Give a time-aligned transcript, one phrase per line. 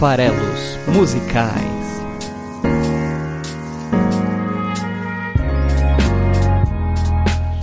[0.00, 2.00] Farelos Musicais.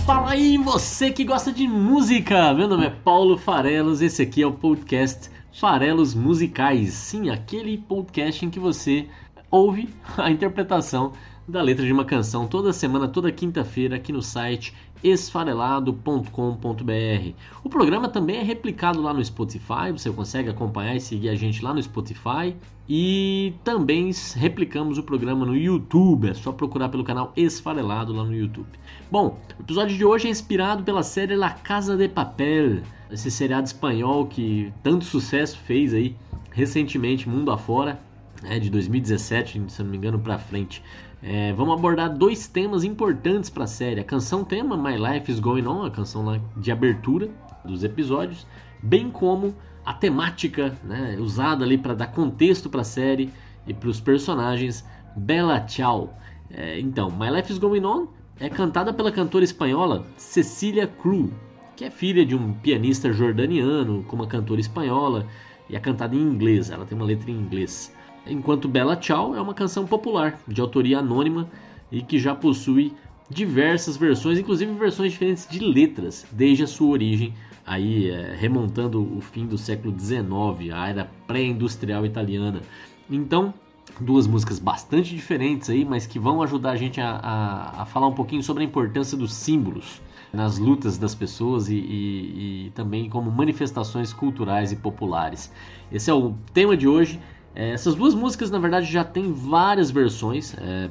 [0.06, 2.54] Fala aí, você que gosta de música!
[2.54, 6.92] Meu nome é Paulo Farelos, esse aqui é o podcast Farelos Musicais.
[6.92, 9.08] Sim, aquele podcast em que você
[9.50, 11.14] ouve a interpretação
[11.48, 17.32] da letra de uma canção toda semana, toda quinta-feira, aqui no site esfarelado.com.br.
[17.64, 21.64] O programa também é replicado lá no Spotify, você consegue acompanhar e seguir a gente
[21.64, 22.54] lá no Spotify.
[22.90, 28.34] E também replicamos o programa no YouTube, é só procurar pelo canal Esfarelado lá no
[28.34, 28.68] YouTube.
[29.10, 33.66] Bom, o episódio de hoje é inspirado pela série La Casa de Papel, esse seriado
[33.66, 36.16] espanhol que tanto sucesso fez aí
[36.50, 38.00] recentemente mundo afora,
[38.42, 40.82] né, de 2017, se não me engano, para frente.
[41.22, 44.00] É, vamos abordar dois temas importantes para a série.
[44.00, 47.28] A canção tema My Life is Going On, a canção de abertura
[47.64, 48.46] dos episódios,
[48.82, 53.32] bem como a temática né, usada ali para dar contexto para a série
[53.66, 54.84] e para os personagens
[55.16, 56.14] Bella Ciao.
[56.50, 58.06] É, então, My Life is Going On
[58.38, 61.32] é cantada pela cantora espanhola Cecilia Crew,
[61.76, 65.26] que é filha de um pianista jordaniano com uma cantora espanhola
[65.68, 66.70] e é cantada em inglês.
[66.70, 67.92] Ela tem uma letra em inglês
[68.26, 71.48] enquanto Bella Ciao é uma canção popular, de autoria anônima
[71.90, 72.94] e que já possui
[73.30, 77.34] diversas versões, inclusive versões diferentes de letras, desde a sua origem,
[77.66, 82.62] aí é, remontando o fim do século XIX, a era pré-industrial italiana.
[83.10, 83.52] Então,
[84.00, 88.06] duas músicas bastante diferentes aí, mas que vão ajudar a gente a, a, a falar
[88.06, 90.00] um pouquinho sobre a importância dos símbolos
[90.32, 95.50] nas lutas das pessoas e, e, e também como manifestações culturais e populares.
[95.90, 97.18] Esse é o tema de hoje.
[97.58, 100.88] É, essas duas músicas, na verdade, já tem várias versões, é,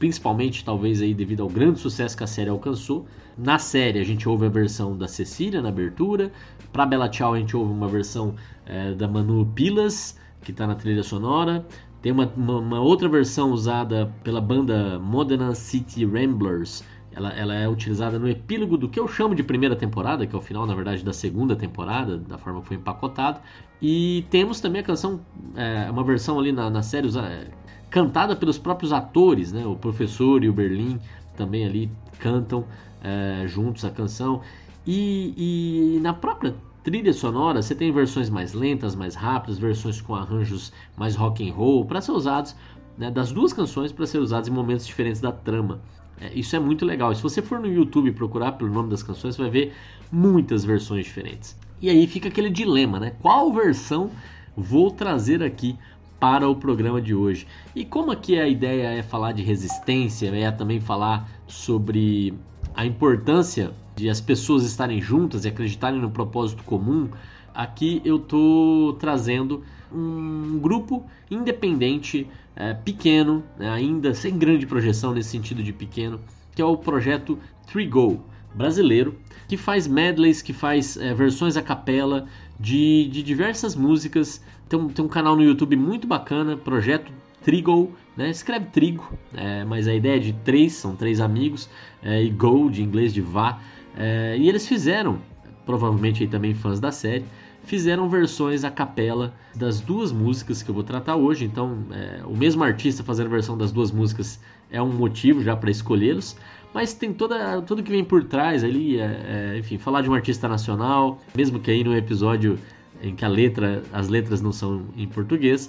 [0.00, 3.06] principalmente talvez aí devido ao grande sucesso que a série alcançou.
[3.38, 6.32] Na série a gente ouve a versão da Cecília na abertura,
[6.72, 8.34] para Bella Ciao a gente ouve uma versão
[8.66, 11.64] é, da Manu Pilas, que está na trilha sonora.
[12.02, 16.82] Tem uma, uma, uma, outra versão usada pela banda Modena City Ramblers,
[17.14, 20.38] ela, ela, é utilizada no epílogo do que eu chamo de primeira temporada, que é
[20.38, 23.40] o final, na verdade, da segunda temporada, da forma que foi empacotado.
[23.80, 25.20] E temos também a canção,
[25.56, 27.48] é, uma versão ali na, na série é,
[27.90, 29.66] cantada pelos próprios atores, né?
[29.66, 30.98] O professor e o Berlim
[31.36, 32.64] também ali cantam
[33.02, 34.40] é, juntos a canção.
[34.86, 40.14] E, e na própria trilha sonora você tem versões mais lentas, mais rápidas, versões com
[40.14, 42.56] arranjos mais rock and roll para ser usados
[42.96, 45.80] né, das duas canções para ser usados em momentos diferentes da trama.
[46.20, 47.12] É, isso é muito legal.
[47.12, 49.74] E se você for no YouTube procurar pelo nome das canções, você vai ver
[50.10, 51.56] muitas versões diferentes.
[51.80, 53.12] E aí fica aquele dilema, né?
[53.20, 54.10] Qual versão
[54.56, 55.76] vou trazer aqui
[56.20, 57.46] para o programa de hoje?
[57.74, 62.32] E como aqui a ideia é falar de resistência, é também falar sobre
[62.74, 67.08] a importância de as pessoas estarem juntas e acreditarem no propósito comum,
[67.54, 69.62] aqui eu tô trazendo
[69.92, 72.26] um grupo independente,
[72.56, 76.20] é, pequeno, né, ainda sem grande projeção nesse sentido de pequeno,
[76.54, 78.24] que é o projeto Trigo
[78.54, 79.18] brasileiro,
[79.48, 82.26] que faz medleys, que faz é, versões a capela
[82.58, 84.42] de, de diversas músicas.
[84.68, 87.12] Tem um, tem um canal no YouTube muito bacana, projeto
[87.42, 88.30] Trigo, né?
[88.30, 91.68] escreve trigo, é, mas a ideia é de três, são três amigos,
[92.02, 93.60] é, e go de inglês de vá.
[93.96, 95.18] É, e eles fizeram,
[95.66, 97.24] provavelmente aí também fãs da série,
[97.64, 101.44] fizeram versões a capela das duas músicas que eu vou tratar hoje.
[101.44, 104.40] Então, é, o mesmo artista fazendo a versão das duas músicas
[104.70, 106.36] é um motivo já para escolhê-los.
[106.74, 110.14] Mas tem toda, tudo que vem por trás ali, é, é, enfim, falar de um
[110.14, 112.58] artista nacional, mesmo que aí no episódio
[113.02, 115.68] em que a letra, as letras não são em português,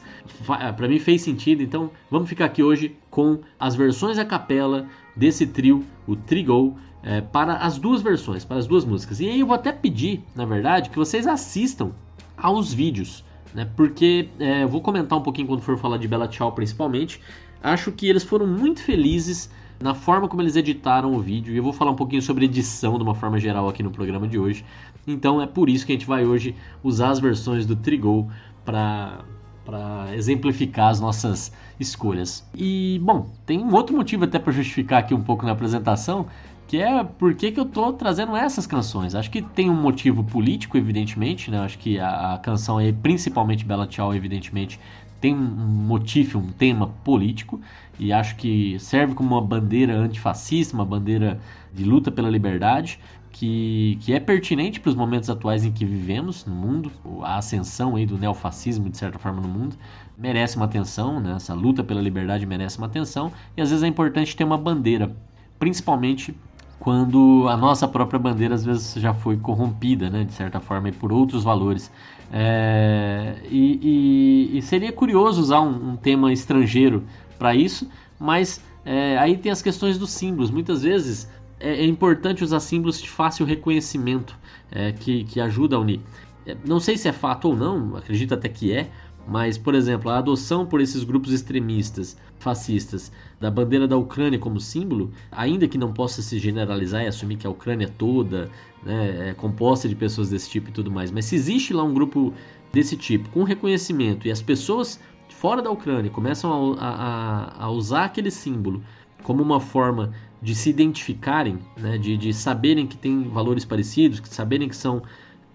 [0.78, 1.64] para mim fez sentido.
[1.64, 7.22] Então, vamos ficar aqui hoje com as versões a capela desse trio, o Trigo, é,
[7.22, 9.20] para as duas versões, para as duas músicas.
[9.20, 11.92] E aí eu vou até pedir, na verdade, que vocês assistam
[12.38, 13.70] aos vídeos, né?
[13.76, 17.20] Porque é, eu vou comentar um pouquinho quando for falar de Bella Ciao principalmente.
[17.62, 19.50] Acho que eles foram muito felizes
[19.80, 22.98] na forma como eles editaram o vídeo e eu vou falar um pouquinho sobre edição
[22.98, 24.64] de uma forma geral aqui no programa de hoje.
[25.06, 28.30] Então é por isso que a gente vai hoje usar as versões do Trigo
[28.64, 29.20] para
[29.66, 32.46] para exemplificar as nossas escolhas.
[32.54, 36.28] E bom, tem um outro motivo até para justificar aqui um pouco na apresentação,
[36.68, 39.16] que é por que, que eu tô trazendo essas canções.
[39.16, 41.60] Acho que tem um motivo político, evidentemente, né?
[41.60, 44.80] Acho que a, a canção aí, principalmente Bella Ciao, evidentemente,
[45.24, 47.62] tem um motivo, um tema político,
[47.98, 51.40] e acho que serve como uma bandeira antifascista, uma bandeira
[51.74, 53.00] de luta pela liberdade,
[53.32, 57.96] que, que é pertinente para os momentos atuais em que vivemos no mundo, a ascensão
[57.96, 59.78] aí do neofascismo, de certa forma, no mundo,
[60.18, 61.34] merece uma atenção, né?
[61.38, 65.16] essa luta pela liberdade merece uma atenção, e às vezes é importante ter uma bandeira,
[65.58, 66.36] principalmente
[66.84, 71.14] quando a nossa própria bandeira às vezes já foi corrompida, né, de certa forma, por
[71.14, 71.90] outros valores.
[72.30, 77.06] É, e, e, e, seria curioso usar um, um tema estrangeiro
[77.40, 77.90] para isso,
[78.20, 80.52] mas é, aí tem as questões dos símbolos.
[80.52, 84.38] Muitas vezes é, é importante usar símbolos de fácil reconhecimento
[84.70, 86.02] é, que, que ajuda a unir.
[86.46, 88.90] É, não sei se é fato ou não, acredito até que é,
[89.28, 94.60] mas, por exemplo, a adoção por esses grupos extremistas, fascistas, da bandeira da Ucrânia como
[94.60, 98.50] símbolo, ainda que não possa se generalizar e assumir que a Ucrânia toda
[98.84, 101.94] né, é composta de pessoas desse tipo e tudo mais, mas se existe lá um
[101.94, 102.34] grupo
[102.72, 105.00] desse tipo, com reconhecimento, e as pessoas
[105.30, 108.84] fora da Ucrânia começam a, a, a usar aquele símbolo
[109.24, 110.12] como uma forma
[110.42, 115.02] de se identificarem, né, de, de saberem que têm valores parecidos, que saberem que são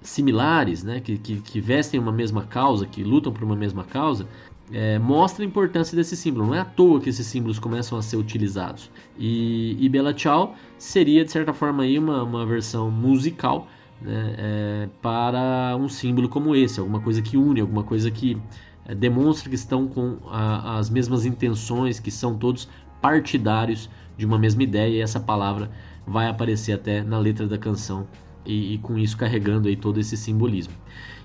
[0.03, 4.27] similares, né, que, que, que, vestem uma mesma causa, que lutam por uma mesma causa,
[4.73, 6.47] é, mostra a importância desse símbolo.
[6.47, 8.91] Não é à toa que esses símbolos começam a ser utilizados.
[9.19, 13.67] E, e Bella Ciao seria, de certa forma, aí uma, uma versão musical
[14.01, 18.37] né, é, para um símbolo como esse, alguma coisa que une, alguma coisa que
[18.87, 22.69] é, demonstra que estão com a, as mesmas intenções, que são todos
[23.01, 25.71] partidários de uma mesma ideia, e essa palavra
[26.07, 28.07] vai aparecer até na letra da canção
[28.49, 30.73] e, e, com isso carregando aí todo esse simbolismo.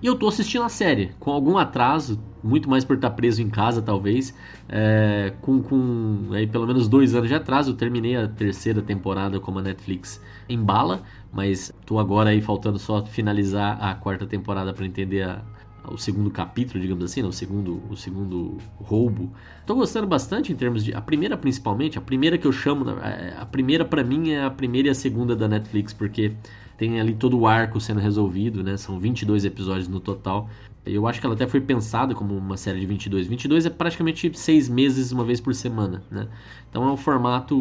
[0.02, 3.50] E eu tô assistindo a série com algum atraso, muito mais por estar preso em
[3.50, 4.36] casa talvez,
[4.68, 7.72] é, com, com aí, pelo menos dois anos de atraso.
[7.72, 13.06] Eu terminei a terceira temporada como a Netflix embala, mas tô agora aí faltando só
[13.06, 15.42] finalizar a quarta temporada para entender a,
[15.90, 17.28] o segundo capítulo, digamos assim, né?
[17.30, 19.32] o segundo o segundo roubo.
[19.66, 23.36] Tô gostando bastante em termos de a primeira principalmente, a primeira que eu chamo, é,
[23.38, 26.34] a primeira para mim é a primeira e a segunda da Netflix, porque
[26.78, 28.78] tem ali todo o arco sendo resolvido, né?
[28.78, 30.50] São 22 episódios no total.
[30.86, 33.28] Eu acho que ela até foi pensada como uma série de 22.
[33.28, 36.28] 22 é praticamente seis meses uma vez por semana, né?
[36.70, 37.56] Então é um formato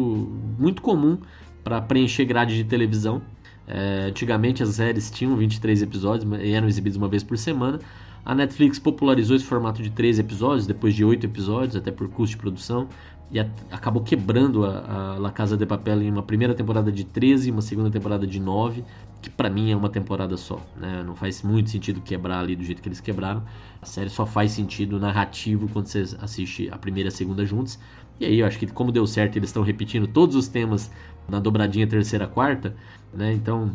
[0.59, 1.17] muito comum
[1.63, 3.21] para preencher grade de televisão.
[3.65, 7.79] É, antigamente as séries tinham 23 episódios e eram exibidos uma vez por semana.
[8.25, 12.35] A Netflix popularizou esse formato de 13 episódios, depois de 8 episódios, até por custo
[12.35, 12.87] de produção
[13.33, 13.39] e
[13.71, 17.51] acabou quebrando a, a, La Casa de Papel em uma primeira temporada de 13 e
[17.51, 18.83] uma segunda temporada de 9,
[19.23, 20.61] que para mim é uma temporada só.
[20.77, 21.01] Né?
[21.03, 23.43] Não faz muito sentido quebrar ali do jeito que eles quebraram.
[23.81, 27.79] A série só faz sentido narrativo quando você assiste a primeira e a segunda juntos.
[28.19, 30.91] E aí eu acho que como deu certo, eles estão repetindo todos os temas
[31.27, 32.75] na dobradinha terceira quarta,
[33.11, 33.33] né?
[33.33, 33.71] Então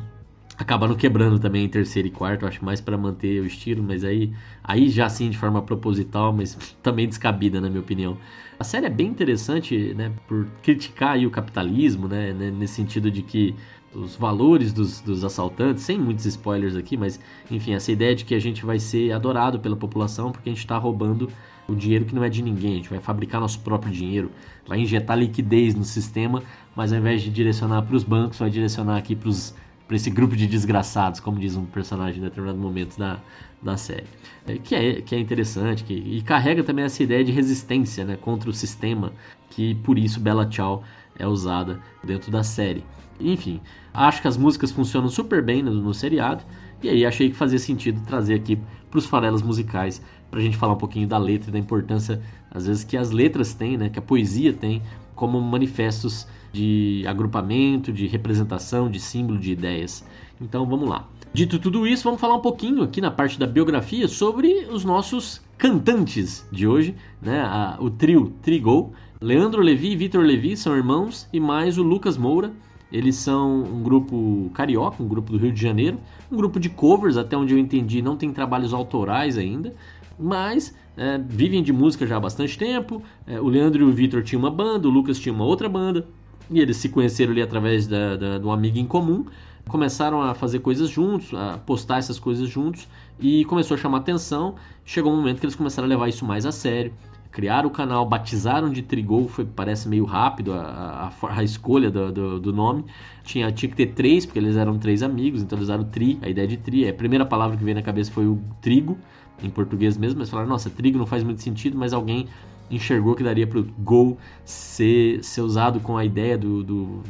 [0.59, 4.33] acabaram quebrando também em terceiro e quarto, acho mais para manter o estilo, mas aí,
[4.63, 8.19] aí já sim de forma proposital, mas também descabida na minha opinião.
[8.59, 13.23] A série é bem interessante, né, por criticar o capitalismo, né, né, nesse sentido de
[13.23, 13.55] que
[13.95, 17.21] os valores dos, dos assaltantes, sem muitos spoilers aqui, mas
[17.51, 20.61] enfim, essa ideia de que a gente vai ser adorado pela população porque a gente
[20.61, 21.31] está roubando
[21.69, 24.31] o dinheiro que não é de ninguém, a gente vai fabricar nosso próprio dinheiro,
[24.67, 26.43] vai injetar liquidez no sistema,
[26.75, 29.55] mas ao invés de direcionar para os bancos, vai direcionar aqui para os
[29.89, 33.19] para esse grupo de desgraçados, como diz um personagem em determinado momento da,
[33.63, 34.07] da série.
[34.47, 38.17] É, que, é, que é interessante, que, e carrega também essa ideia de resistência né,
[38.17, 39.13] contra o sistema,
[39.49, 40.85] que por isso Bella Ciao
[41.19, 42.85] é usada dentro da série.
[43.19, 43.63] Enfim,
[43.95, 46.45] acho que as músicas funcionam super bem no, no seriado,
[46.83, 48.61] e aí achei que fazia sentido trazer aqui
[48.91, 52.21] para os farelas musicais, para a gente falar um pouquinho da letra e da importância,
[52.51, 54.83] às vezes, que as letras têm, né, que a poesia tem,
[55.15, 60.05] como manifestos de agrupamento, de representação, de símbolo de ideias.
[60.41, 61.07] Então vamos lá.
[61.33, 65.43] Dito tudo isso, vamos falar um pouquinho aqui na parte da biografia sobre os nossos
[65.59, 67.41] cantantes de hoje, né?
[67.41, 68.93] A, o trio Trigol.
[69.21, 72.53] Leandro Levi e Vitor Levi são irmãos e mais o Lucas Moura.
[72.91, 75.99] Eles são um grupo carioca, um grupo do Rio de Janeiro,
[76.33, 79.75] um grupo de covers, até onde eu entendi, não tem trabalhos autorais ainda,
[80.19, 83.03] mas é, vivem de música já há bastante tempo.
[83.27, 86.07] É, o Leandro e o Vitor tinham uma banda, o Lucas tinha uma outra banda.
[86.51, 89.27] E eles se conheceram ali através da, da, de um amigo em comum,
[89.69, 92.89] começaram a fazer coisas juntos, a postar essas coisas juntos,
[93.21, 94.55] e começou a chamar atenção.
[94.85, 96.93] Chegou um momento que eles começaram a levar isso mais a sério.
[97.31, 102.11] Criaram o canal, batizaram de Trigol, foi, parece meio rápido a, a, a escolha do,
[102.11, 102.85] do, do, nome.
[103.23, 106.29] Tinha, tinha que ter três, porque eles eram três amigos, então eles usaram Tri, a
[106.29, 106.89] ideia de Tri.
[106.89, 108.97] A primeira palavra que veio na cabeça foi o trigo,
[109.43, 112.27] em português mesmo, mas falaram, nossa, trigo não faz muito sentido, mas alguém
[112.71, 117.03] enxergou que daria para o Go ser, ser usado com a ideia do, do,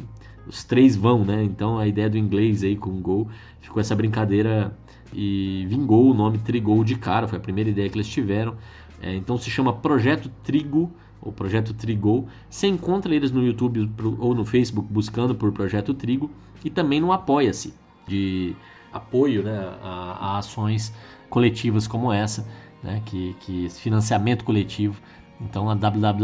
[0.47, 1.43] os três vão, né?
[1.43, 3.27] Então a ideia do inglês aí com o Go
[3.59, 4.75] ficou essa brincadeira
[5.13, 8.55] e vingou o nome Trigol de cara, foi a primeira ideia que eles tiveram.
[9.01, 12.27] É, então se chama Projeto Trigo ou Projeto Trigo.
[12.49, 16.29] Você encontra eles no YouTube ou no Facebook buscando por Projeto Trigo
[16.63, 17.73] e também no Apoia-se
[18.07, 18.55] de
[18.91, 20.93] apoio né, a, a, ações
[21.29, 22.47] coletivas como essa,
[22.83, 25.01] né, que, que financiamento coletivo
[25.41, 26.17] então, a www.apoia.se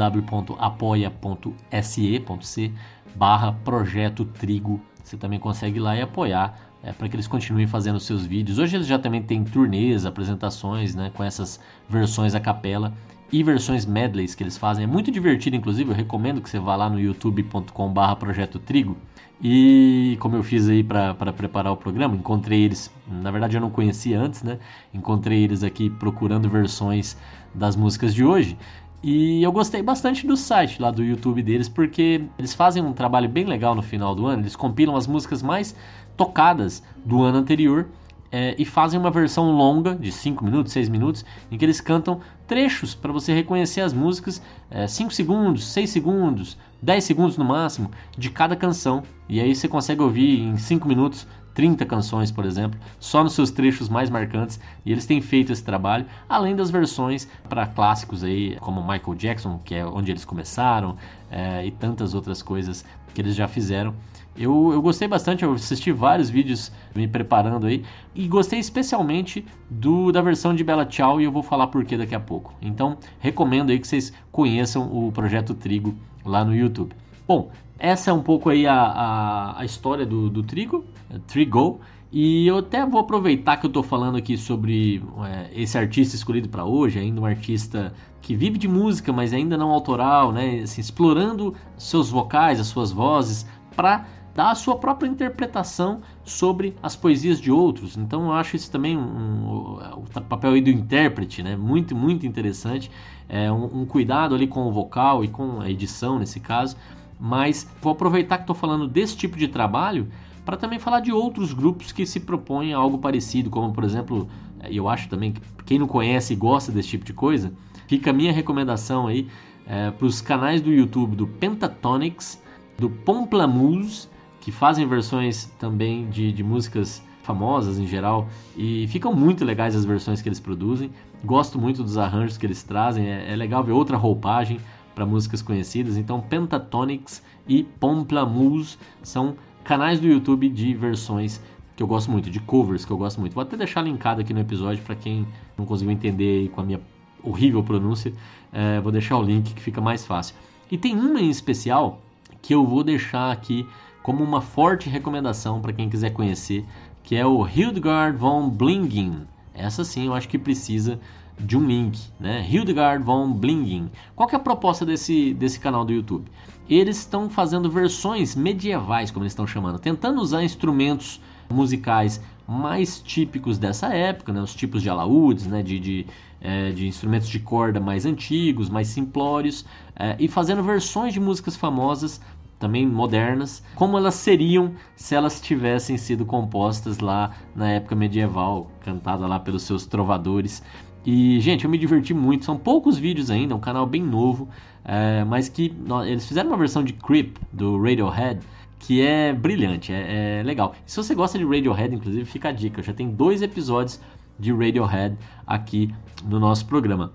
[3.15, 4.81] barra Projeto Trigo.
[5.01, 8.59] Você também consegue ir lá e apoiar é, para que eles continuem fazendo seus vídeos.
[8.59, 12.91] Hoje eles já também têm turnês, apresentações né, com essas versões a capela
[13.37, 14.85] e versões medleys que eles fazem.
[14.85, 18.95] É muito divertido, inclusive, eu recomendo que você vá lá no youtube.com/barra Projeto Trigo.
[19.43, 22.89] E como eu fiz aí para preparar o programa, encontrei eles.
[23.05, 24.57] Na verdade, eu não conhecia antes, né?
[24.93, 27.17] Encontrei eles aqui procurando versões
[27.53, 28.57] das músicas de hoje.
[29.03, 33.27] E eu gostei bastante do site lá do YouTube deles, porque eles fazem um trabalho
[33.27, 34.43] bem legal no final do ano.
[34.43, 35.75] Eles compilam as músicas mais
[36.15, 37.89] tocadas do ano anterior
[38.31, 42.19] é, e fazem uma versão longa, de 5 minutos, 6 minutos, em que eles cantam
[42.47, 44.41] trechos para você reconhecer as músicas,
[44.87, 49.03] 5 é, segundos, 6 segundos, 10 segundos no máximo, de cada canção.
[49.27, 53.49] E aí você consegue ouvir em 5 minutos 30 canções, por exemplo, só nos seus
[53.49, 58.57] trechos mais marcantes, e eles têm feito esse trabalho, além das versões para clássicos aí,
[58.59, 60.97] como Michael Jackson, que é onde eles começaram,
[61.31, 63.95] é, e tantas outras coisas que eles já fizeram.
[64.37, 70.11] Eu, eu gostei bastante, eu assisti vários vídeos me preparando aí e gostei especialmente do
[70.11, 72.53] da versão de Bela Tchau e eu vou falar por que daqui a pouco.
[72.61, 76.93] Então, recomendo aí que vocês conheçam o projeto Trigo lá no YouTube.
[77.25, 77.49] Bom,
[77.79, 81.79] essa é um pouco aí a, a, a história do, do Trigo, é, Trigo,
[82.11, 86.47] e eu até vou aproveitar que eu estou falando aqui sobre é, esse artista escolhido
[86.47, 90.61] para hoje, ainda um artista que vive de música, mas ainda não autoral, né?
[90.61, 96.93] Assim, explorando seus vocais, as suas vozes, para dar a sua própria interpretação sobre as
[96.93, 97.95] poesias de outros.
[97.95, 101.55] Então eu acho isso também um, um, o papel aí do intérprete, né?
[101.55, 102.91] Muito, muito interessante.
[103.29, 106.75] É um, um cuidado ali com o vocal e com a edição nesse caso.
[107.17, 110.09] Mas vou aproveitar que estou falando desse tipo de trabalho
[110.43, 114.27] para também falar de outros grupos que se propõem a algo parecido, como por exemplo,
[114.69, 117.53] eu acho também que quem não conhece e gosta desse tipo de coisa,
[117.87, 119.27] fica a minha recomendação aí
[119.65, 122.39] é, para os canais do YouTube do Pentatonix,
[122.77, 124.09] do Pomplamoose
[124.45, 129.83] que fazem versões também de, de músicas famosas em geral e ficam muito legais as
[129.83, 130.91] versões que eles produzem.
[131.23, 134.59] Gosto muito dos arranjos que eles trazem, é, é legal ver outra roupagem
[134.93, 135.97] para músicas conhecidas.
[135.97, 141.41] Então, Pentatonix e Pomplamoose são canais do YouTube de versões
[141.75, 143.33] que eu gosto muito, de covers que eu gosto muito.
[143.33, 145.25] Vou até deixar linkado aqui no episódio para quem
[145.57, 146.79] não conseguiu entender com a minha
[147.23, 148.13] horrível pronúncia.
[148.53, 150.35] É, vou deixar o link que fica mais fácil.
[150.69, 151.99] E tem uma em especial
[152.43, 153.67] que eu vou deixar aqui
[154.05, 156.63] como uma forte recomendação para quem quiser conhecer,
[157.01, 159.21] que é o Hildegard von Blingen.
[159.51, 160.99] Essa sim eu acho que precisa
[161.39, 162.47] de um link, né?
[162.47, 163.89] Hildegard von Blingen.
[164.15, 166.29] Qual é a proposta desse, desse canal do YouTube?
[166.69, 171.19] Eles estão fazendo versões medievais, como eles estão chamando, tentando usar instrumentos
[171.49, 174.39] musicais mais típicos dessa época, né?
[174.39, 175.63] os tipos de alaúdes, né?
[175.63, 176.05] de, de,
[176.39, 181.55] é, de instrumentos de corda mais antigos, mais simplórios, é, e fazendo versões de músicas
[181.55, 182.21] famosas
[182.59, 189.27] também modernas, como elas seriam se elas tivessem sido compostas lá na época medieval, cantada
[189.27, 190.63] lá pelos seus trovadores.
[191.05, 192.45] E, gente, eu me diverti muito.
[192.45, 194.49] São poucos vídeos ainda, um canal bem novo,
[194.83, 195.75] é, mas que
[196.07, 198.39] eles fizeram uma versão de Creep do Radiohead
[198.79, 200.75] que é brilhante, é, é legal.
[200.85, 202.83] Se você gosta de Radiohead, inclusive, fica a dica.
[202.83, 203.99] Já tem dois episódios
[204.37, 205.93] de Radiohead aqui
[206.23, 207.11] no nosso programa.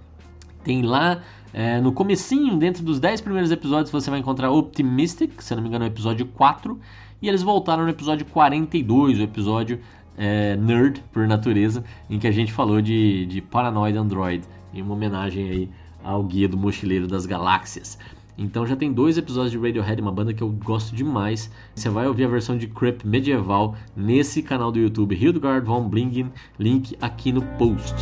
[0.64, 5.54] Tem lá é, no comecinho, dentro dos 10 primeiros episódios, você vai encontrar Optimistic, se
[5.54, 6.78] não me engano é o episódio 4.
[7.22, 9.80] E eles voltaram no episódio 42, o episódio
[10.16, 14.94] é, nerd por natureza, em que a gente falou de, de Paranoid Android, em uma
[14.94, 15.68] homenagem aí
[16.02, 17.98] ao Guia do Mochileiro das Galáxias.
[18.38, 21.50] Então já tem dois episódios de Radiohead, uma banda que eu gosto demais.
[21.74, 26.30] Você vai ouvir a versão de Creep medieval nesse canal do YouTube, Hildegard von Blingen,
[26.58, 27.94] link aqui no post.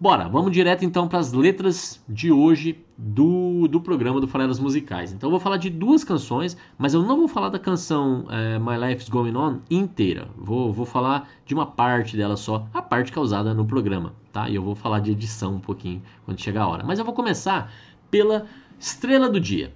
[0.00, 5.12] Bora, vamos direto então para as letras de hoje do, do programa do Farelas Musicais.
[5.12, 8.58] Então eu vou falar de duas canções, mas eu não vou falar da canção é,
[8.58, 10.26] My Life's Going On inteira.
[10.38, 14.48] Vou, vou falar de uma parte dela só, a parte causada no programa, tá?
[14.48, 16.82] E eu vou falar de edição um pouquinho quando chegar a hora.
[16.82, 17.70] Mas eu vou começar
[18.10, 18.46] pela
[18.78, 19.70] Estrela do Dia.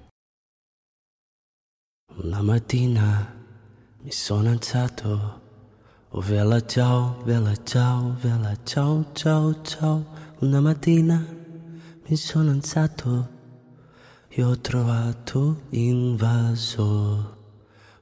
[2.17, 3.35] La mattina
[4.03, 5.44] mi sono alzato
[6.17, 10.07] Oh vela ciao, vela ciao, vela ciao, ciao, ciao.
[10.43, 11.27] Una mattina
[12.09, 13.29] mi sono alzato
[14.29, 17.37] e ho trovato invaso.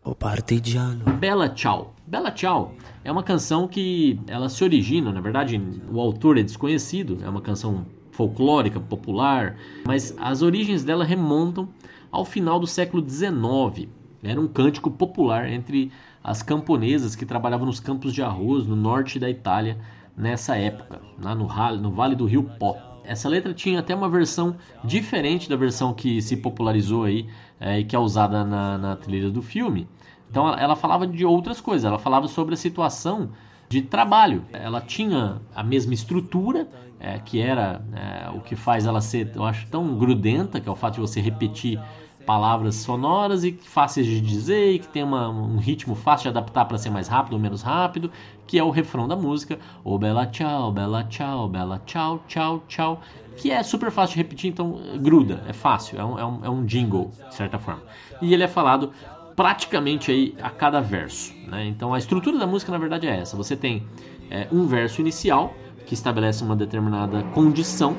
[0.02, 1.04] O partigiano.
[1.18, 1.94] Bela Ciao.
[2.04, 5.58] Bela Ciao é uma canção que ela se origina, na verdade,
[5.90, 11.66] o autor é desconhecido, é uma canção folclórica, popular, mas as origens dela remontam
[12.10, 13.88] ao final do século XIX
[14.22, 15.90] Era um cântico popular entre
[16.22, 19.78] as camponesas que trabalhavam nos campos de arroz no norte da Itália
[20.16, 21.48] nessa época, lá no,
[21.80, 22.76] no Vale do Rio Pó.
[23.04, 27.84] Essa letra tinha até uma versão diferente da versão que se popularizou aí é, e
[27.84, 29.88] que é usada na, na trilha do filme.
[30.30, 33.30] Então ela, falava de outras coisas, ela falava sobre a situação
[33.68, 34.44] de trabalho.
[34.52, 36.68] Ela tinha a mesma estrutura,
[37.00, 40.72] é, que era é, o que faz ela ser, eu acho, tão grudenta, que é
[40.72, 41.80] o fato de você repetir
[42.26, 46.64] palavras sonoras e fáceis de dizer e que tem uma, um ritmo fácil de adaptar
[46.64, 48.10] para ser mais rápido ou menos rápido,
[48.46, 53.00] que é o refrão da música, o bela tchau, bela tchau, bela tchau, tchau, tchau,
[53.36, 56.50] que é super fácil de repetir, então gruda, é fácil, é um, é um, é
[56.50, 57.82] um jingle, de certa forma.
[58.20, 58.92] E ele é falado
[59.34, 61.66] praticamente aí a cada verso, né?
[61.66, 63.82] Então a estrutura da música na verdade é essa, você tem
[64.30, 65.54] é, um verso inicial
[65.86, 67.96] que estabelece uma determinada condição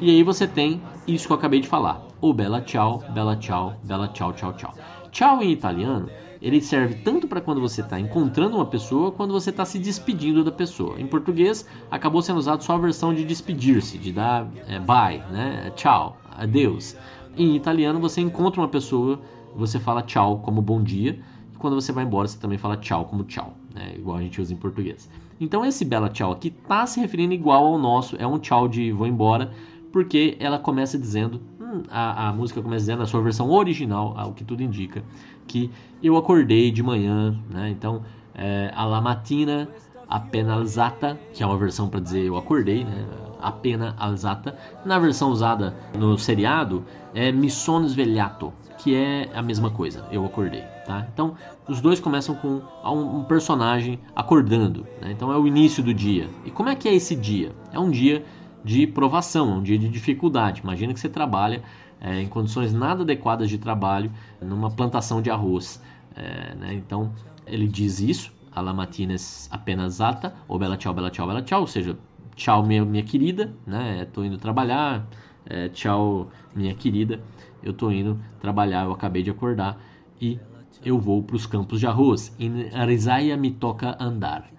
[0.00, 2.02] e aí você tem isso que eu acabei de falar.
[2.20, 4.74] O bella ciao, bella ciao, bella ciao, ciao, ciao.
[5.10, 6.10] Ciao em italiano,
[6.42, 10.44] ele serve tanto para quando você está encontrando uma pessoa, quando você está se despedindo
[10.44, 11.00] da pessoa.
[11.00, 15.72] Em português, acabou sendo usado só a versão de despedir-se, de dar é, bye, né?
[15.74, 16.96] Tchau, adeus.
[17.36, 19.20] Em italiano, você encontra uma pessoa,
[19.54, 21.18] você fala tchau como bom dia,
[21.54, 23.94] e quando você vai embora, você também fala tchau como tchau, né?
[23.96, 25.08] igual a gente usa em português.
[25.40, 28.90] Então, esse bela tchau aqui está se referindo igual ao nosso, é um tchau de
[28.90, 29.52] vou embora,
[29.96, 34.34] porque ela começa dizendo, hum, a, a, música começa dizendo, a sua versão original, ao
[34.34, 35.02] que tudo indica,
[35.46, 35.70] que
[36.02, 37.70] eu acordei de manhã, né?
[37.70, 38.02] Então,
[38.34, 39.66] é, a la mattina
[40.06, 43.06] appena alzata, que é uma versão para dizer eu acordei, né?
[43.40, 44.54] Appena alzata.
[44.84, 46.84] Na versão usada no seriado,
[47.14, 51.06] é mi sono svegliato, que é a mesma coisa, eu acordei, tá?
[51.10, 51.36] Então,
[51.66, 55.10] os dois começam com um, um personagem acordando, né?
[55.10, 56.28] Então é o início do dia.
[56.44, 57.52] E como é que é esse dia?
[57.72, 58.22] É um dia
[58.66, 60.60] de provação, um dia de dificuldade.
[60.60, 61.62] Imagina que você trabalha
[62.00, 64.10] é, em condições nada adequadas de trabalho
[64.42, 65.80] numa plantação de arroz.
[66.16, 66.74] É, né?
[66.74, 67.12] Então
[67.46, 71.66] ele diz isso, alla matines apenas ata, ou bela tchau, bela tchau, bela tchau, ou
[71.68, 71.96] seja,
[72.34, 74.02] tchau minha, minha querida, né?
[74.02, 75.06] Estou indo trabalhar,
[75.48, 77.20] é, tchau minha querida,
[77.62, 79.80] eu estou indo trabalhar, eu acabei de acordar
[80.20, 80.40] e
[80.84, 82.34] eu vou para os campos de arroz.
[82.40, 84.50] In Risaia me toca andar.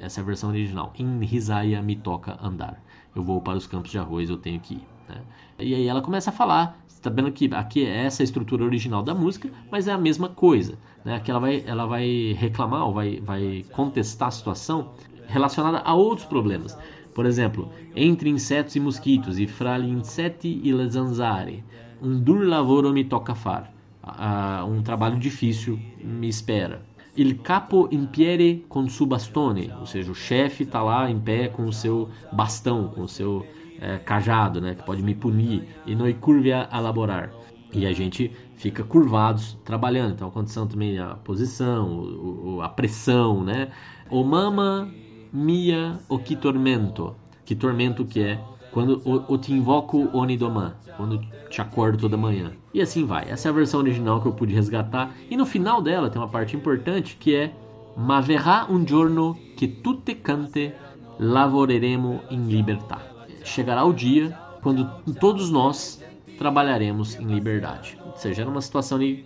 [0.00, 0.94] Essa é a versão original.
[0.98, 2.82] In Risaia me toca andar
[3.14, 4.86] eu vou para os campos de arroz, eu tenho que ir.
[5.08, 5.20] Né?
[5.58, 9.14] E aí ela começa a falar, está vendo que aqui é essa estrutura original da
[9.14, 10.78] música, mas é a mesma coisa.
[11.04, 11.16] Né?
[11.16, 14.90] Aqui ela vai, ela vai reclamar ou vai, vai contestar a situação
[15.26, 16.76] relacionada a outros problemas.
[17.14, 21.64] Por exemplo, entre insetos e mosquitos, e fra insetti e le zanzare,
[22.00, 23.72] um dur lavoro mi tocca far.
[24.02, 26.82] Uh, um trabalho difícil me espera.
[27.16, 31.48] Il capo in piede con su bastone, ou seja, o chefe está lá em pé
[31.48, 33.44] com o seu bastão, com o seu
[33.80, 37.32] é, cajado, né, que pode me punir, e noi curvia a laborar.
[37.72, 40.14] E a gente fica curvados trabalhando.
[40.14, 43.70] Então, condição também a posição, o, o, a pressão, né?
[44.10, 44.92] O mama
[45.32, 47.14] mia o que tormento.
[47.44, 48.40] Que tormento que é
[48.72, 52.52] quando eu te invoco Onidoman, quando te acordo toda manhã.
[52.72, 53.28] E assim vai.
[53.28, 55.14] Essa é a versão original que eu pude resgatar.
[55.28, 57.52] E no final dela tem uma parte importante que é
[57.96, 60.74] Ma verrà un giorno che tutte cante
[61.18, 62.98] lavoreremo in libertà.
[63.42, 64.30] Chegará o dia
[64.62, 66.02] quando todos nós
[66.38, 67.98] trabalharemos em liberdade.
[68.06, 69.24] Ou seja, era uma situação de,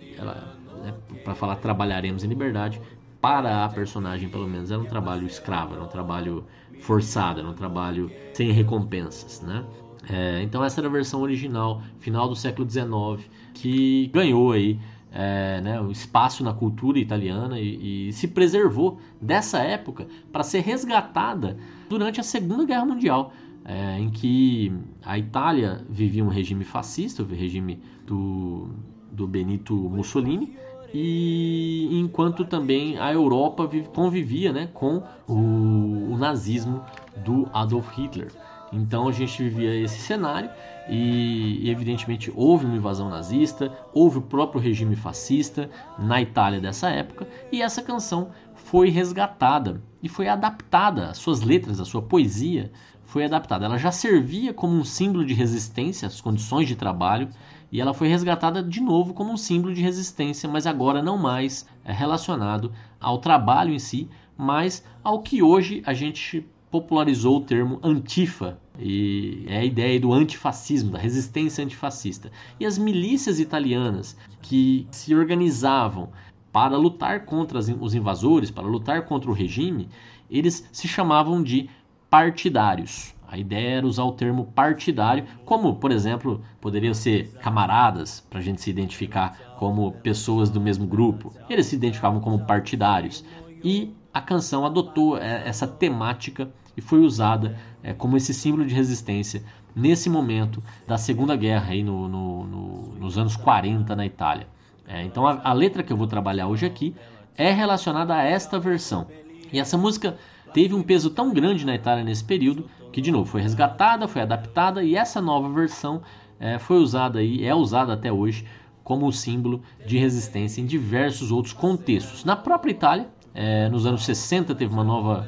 [0.83, 2.81] né, para falar trabalharemos em liberdade,
[3.25, 6.45] para a personagem pelo menos era um trabalho escravo, era um trabalho
[6.81, 9.65] forçada, era um trabalho sem recompensas, né?
[10.07, 14.79] É, então essa era a versão original, final do século XIX, que ganhou aí
[15.11, 20.59] é, né, o espaço na cultura italiana e, e se preservou dessa época para ser
[20.59, 21.57] resgatada
[21.89, 23.33] durante a Segunda Guerra Mundial,
[23.65, 24.71] é, em que
[25.03, 28.69] a Itália vivia um regime fascista, o regime do,
[29.11, 30.55] do Benito Mussolini,
[30.97, 36.81] e enquanto também a Europa convivia né, com o, o nazismo
[37.17, 38.31] do Adolf Hitler.
[38.71, 40.49] Então a gente vivia esse cenário
[40.87, 47.27] e, evidentemente houve uma invasão nazista, houve o próprio regime fascista na Itália dessa época
[47.51, 52.71] e essa canção foi resgatada e foi adaptada, as suas letras, a sua poesia
[53.03, 53.65] foi adaptada.
[53.65, 57.27] Ela já servia como um símbolo de resistência às condições de trabalho
[57.75, 61.67] e ela foi resgatada de novo como um símbolo de resistência, mas agora não mais
[61.83, 64.07] é relacionado ao trabalho em si,
[64.37, 70.13] mas ao que hoje a gente popularizou o termo antifa, e é a ideia do
[70.13, 72.31] antifascismo, da resistência antifascista.
[72.57, 76.11] E as milícias italianas que se organizavam
[76.53, 79.89] para lutar contra os invasores, para lutar contra o regime,
[80.31, 81.69] eles se chamavam de
[82.09, 83.14] partidários.
[83.35, 88.41] A ideia era usar o termo partidário, como, por exemplo, poderiam ser camaradas, para a
[88.41, 91.33] gente se identificar como pessoas do mesmo grupo.
[91.49, 93.25] Eles se identificavam como partidários.
[93.61, 98.73] E a canção adotou é, essa temática e foi usada é, como esse símbolo de
[98.73, 99.43] resistência
[99.75, 104.47] nesse momento da Segunda Guerra, aí no, no, no, nos anos 40 na Itália.
[104.87, 106.95] É, então a, a letra que eu vou trabalhar hoje aqui
[107.35, 109.07] é relacionada a esta versão.
[109.51, 110.17] E essa música
[110.53, 114.21] teve um peso tão grande na Itália nesse período que, de novo, foi resgatada, foi
[114.21, 116.01] adaptada e essa nova versão
[116.39, 118.45] é, foi usada e é usada até hoje
[118.85, 122.23] como símbolo de resistência em diversos outros contextos.
[122.23, 125.27] Na própria Itália, é, nos anos 60 teve uma nova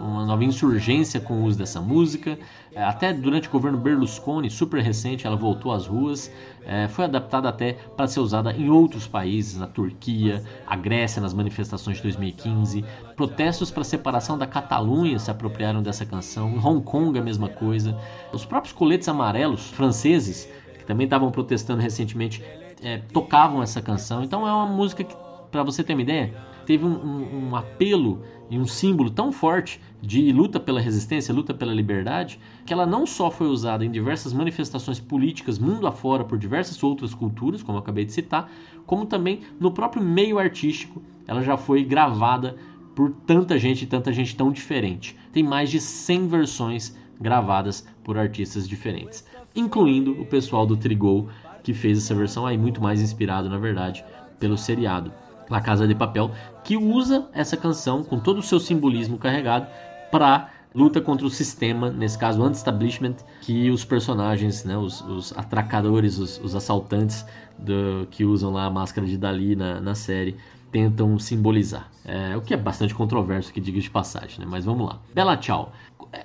[0.00, 2.38] uma nova insurgência com o uso dessa música.
[2.72, 6.30] É, até durante o governo Berlusconi, super recente, ela voltou às ruas.
[6.64, 11.34] É, foi adaptada até para ser usada em outros países, na Turquia, a Grécia nas
[11.34, 12.84] manifestações de 2015.
[13.16, 16.50] Protestos para a separação da Catalunha se apropriaram dessa canção.
[16.50, 17.96] Em Hong Kong a mesma coisa.
[18.32, 22.42] Os próprios coletes amarelos franceses, que também estavam protestando recentemente,
[22.82, 24.22] é, tocavam essa canção.
[24.22, 25.14] Então é uma música que,
[25.50, 26.34] para você ter uma ideia,
[26.66, 31.54] teve um, um, um apelo e um símbolo tão forte de luta pela resistência, luta
[31.54, 36.36] pela liberdade, que ela não só foi usada em diversas manifestações políticas mundo afora por
[36.36, 38.52] diversas outras culturas, como eu acabei de citar,
[38.84, 42.54] como também no próprio meio artístico, ela já foi gravada
[42.94, 45.16] por tanta gente, tanta gente tão diferente.
[45.32, 49.24] Tem mais de 100 versões gravadas por artistas diferentes,
[49.56, 51.26] incluindo o pessoal do Trigol,
[51.62, 54.04] que fez essa versão aí muito mais inspirado, na verdade,
[54.38, 55.10] pelo seriado
[55.52, 56.30] La Casa de Papel,
[56.64, 59.66] que usa essa canção com todo o seu simbolismo carregado
[60.10, 66.18] para luta contra o sistema, nesse caso anti-establishment, que os personagens, né, os, os atracadores,
[66.18, 67.26] os, os assaltantes
[67.58, 70.36] do, que usam lá a máscara de Dali na, na série,
[70.70, 71.90] tentam simbolizar.
[72.04, 74.46] É, o que é bastante controverso, que diga de passagem, né?
[74.48, 74.98] mas vamos lá.
[75.14, 75.72] Bela Tchau.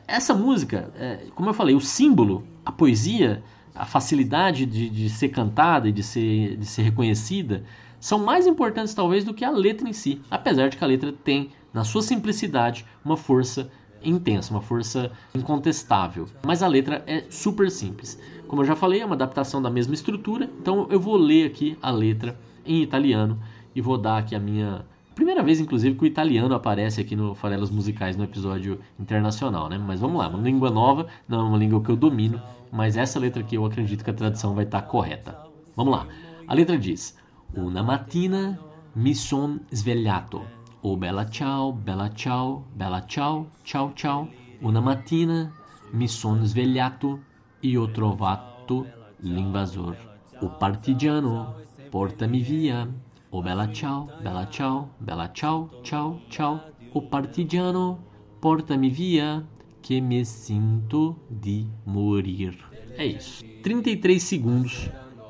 [0.07, 3.43] Essa música, é, como eu falei, o símbolo, a poesia,
[3.75, 7.63] a facilidade de, de ser cantada e de ser, de ser reconhecida,
[7.99, 11.11] são mais importantes talvez do que a letra em si, apesar de que a letra
[11.11, 13.69] tem, na sua simplicidade, uma força
[14.03, 16.27] intensa, uma força incontestável.
[16.45, 18.19] Mas a letra é super simples.
[18.47, 21.77] Como eu já falei, é uma adaptação da mesma estrutura, então eu vou ler aqui
[21.81, 23.39] a letra em italiano
[23.75, 24.85] e vou dar aqui a minha
[25.17, 29.77] primeira vez, inclusive, que o italiano aparece aqui no Farelas Musicais no episódio internacional, né?
[29.77, 32.39] Mas vamos lá, uma língua nova, não é uma língua que eu domino,
[32.71, 35.35] mas essa letra aqui eu acredito que a tradução vai estar correta.
[35.75, 36.07] Vamos lá.
[36.47, 37.17] A letra diz:
[37.55, 38.59] Una mattina
[38.95, 40.45] mi son svegliato.
[40.81, 44.27] Oh bella ciao, bella ciao, bella ciao, ciao ciao.
[44.59, 45.51] Una mattina
[45.91, 47.19] mi son svegliato
[47.61, 48.85] e ho trovato
[49.21, 49.95] l'invasor.
[50.41, 51.55] O partigiano,
[51.89, 52.87] portami via.
[53.29, 56.61] Oh bella ciao, bella ciao, bella ciao, ciao, ciao.
[56.91, 58.03] O partigiano,
[58.39, 59.47] portami via,
[59.81, 62.55] que me sinto de morir.
[62.97, 63.43] É isso.
[63.63, 64.89] 33 segundos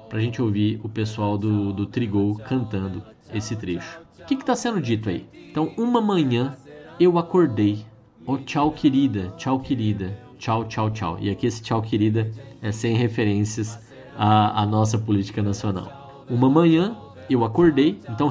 [0.09, 3.99] para a gente ouvir o pessoal do, do Trigol cantando esse trecho.
[4.19, 5.25] O que está sendo dito aí?
[5.49, 6.55] Então, uma manhã
[6.99, 7.85] eu acordei.
[8.25, 11.17] Oh, tchau, querida, tchau, querida, tchau, tchau, tchau.
[11.19, 13.79] E aqui esse tchau, querida é sem referências
[14.17, 16.25] à, à nossa política nacional.
[16.29, 16.97] Uma manhã
[17.29, 18.29] eu acordei, então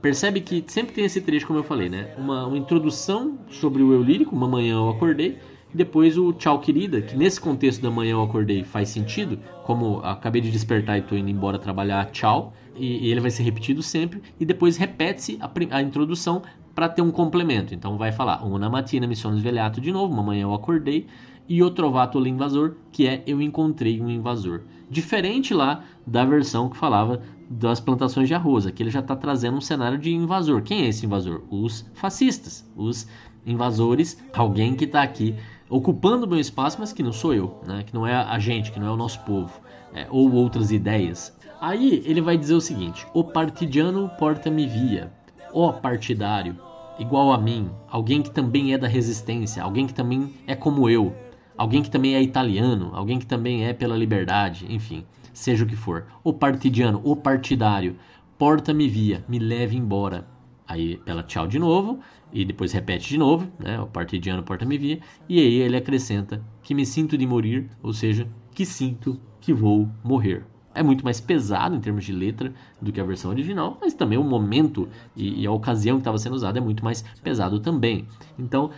[0.00, 2.12] percebe que sempre tem esse trecho, como eu falei, né?
[2.18, 5.38] Uma, uma introdução sobre o eu lírico, uma manhã eu acordei,
[5.74, 10.40] depois o tchau querida, que nesse contexto da manhã eu acordei faz sentido, como acabei
[10.40, 12.52] de despertar e estou indo embora trabalhar, tchau.
[12.76, 14.22] E, e, ele vai ser repetido sempre.
[14.38, 16.42] E depois repete-se a, a, introdução
[16.74, 17.74] para ter um complemento.
[17.74, 21.06] Então vai falar Una mattina mi sono svegliato de novo, uma manhã eu acordei.
[21.48, 24.62] E o trovato l'invasor, que é eu encontrei um invasor.
[24.88, 28.66] Diferente lá da versão que falava das plantações de arroz.
[28.66, 30.62] Aqui ele já está trazendo um cenário de invasor.
[30.62, 31.42] Quem é esse invasor?
[31.50, 33.06] Os fascistas, os
[33.44, 35.34] invasores, alguém que está aqui
[35.72, 37.82] ocupando o meu espaço, mas que não sou eu, né?
[37.82, 39.58] que não é a gente, que não é o nosso povo,
[39.94, 41.34] é, ou outras ideias.
[41.58, 45.10] Aí ele vai dizer o seguinte: o partidiano porta-me via,
[45.52, 46.56] ó partidário,
[46.98, 51.14] igual a mim, alguém que também é da resistência, alguém que também é como eu,
[51.56, 55.76] alguém que também é italiano, alguém que também é pela liberdade, enfim, seja o que
[55.76, 56.06] for.
[56.22, 57.96] O partidiano, o partidário,
[58.36, 60.26] porta-me via, me leve embora.
[60.72, 62.00] Aí ela tchau de novo
[62.32, 63.78] e depois repete de novo, né?
[63.78, 68.26] O partidiano porta-me via, e aí ele acrescenta que me sinto de morir, ou seja,
[68.54, 70.46] que sinto que vou morrer.
[70.74, 74.16] É muito mais pesado em termos de letra do que a versão original, mas também
[74.16, 78.06] o momento e, e a ocasião que estava sendo usada é muito mais pesado também.
[78.38, 78.70] Então,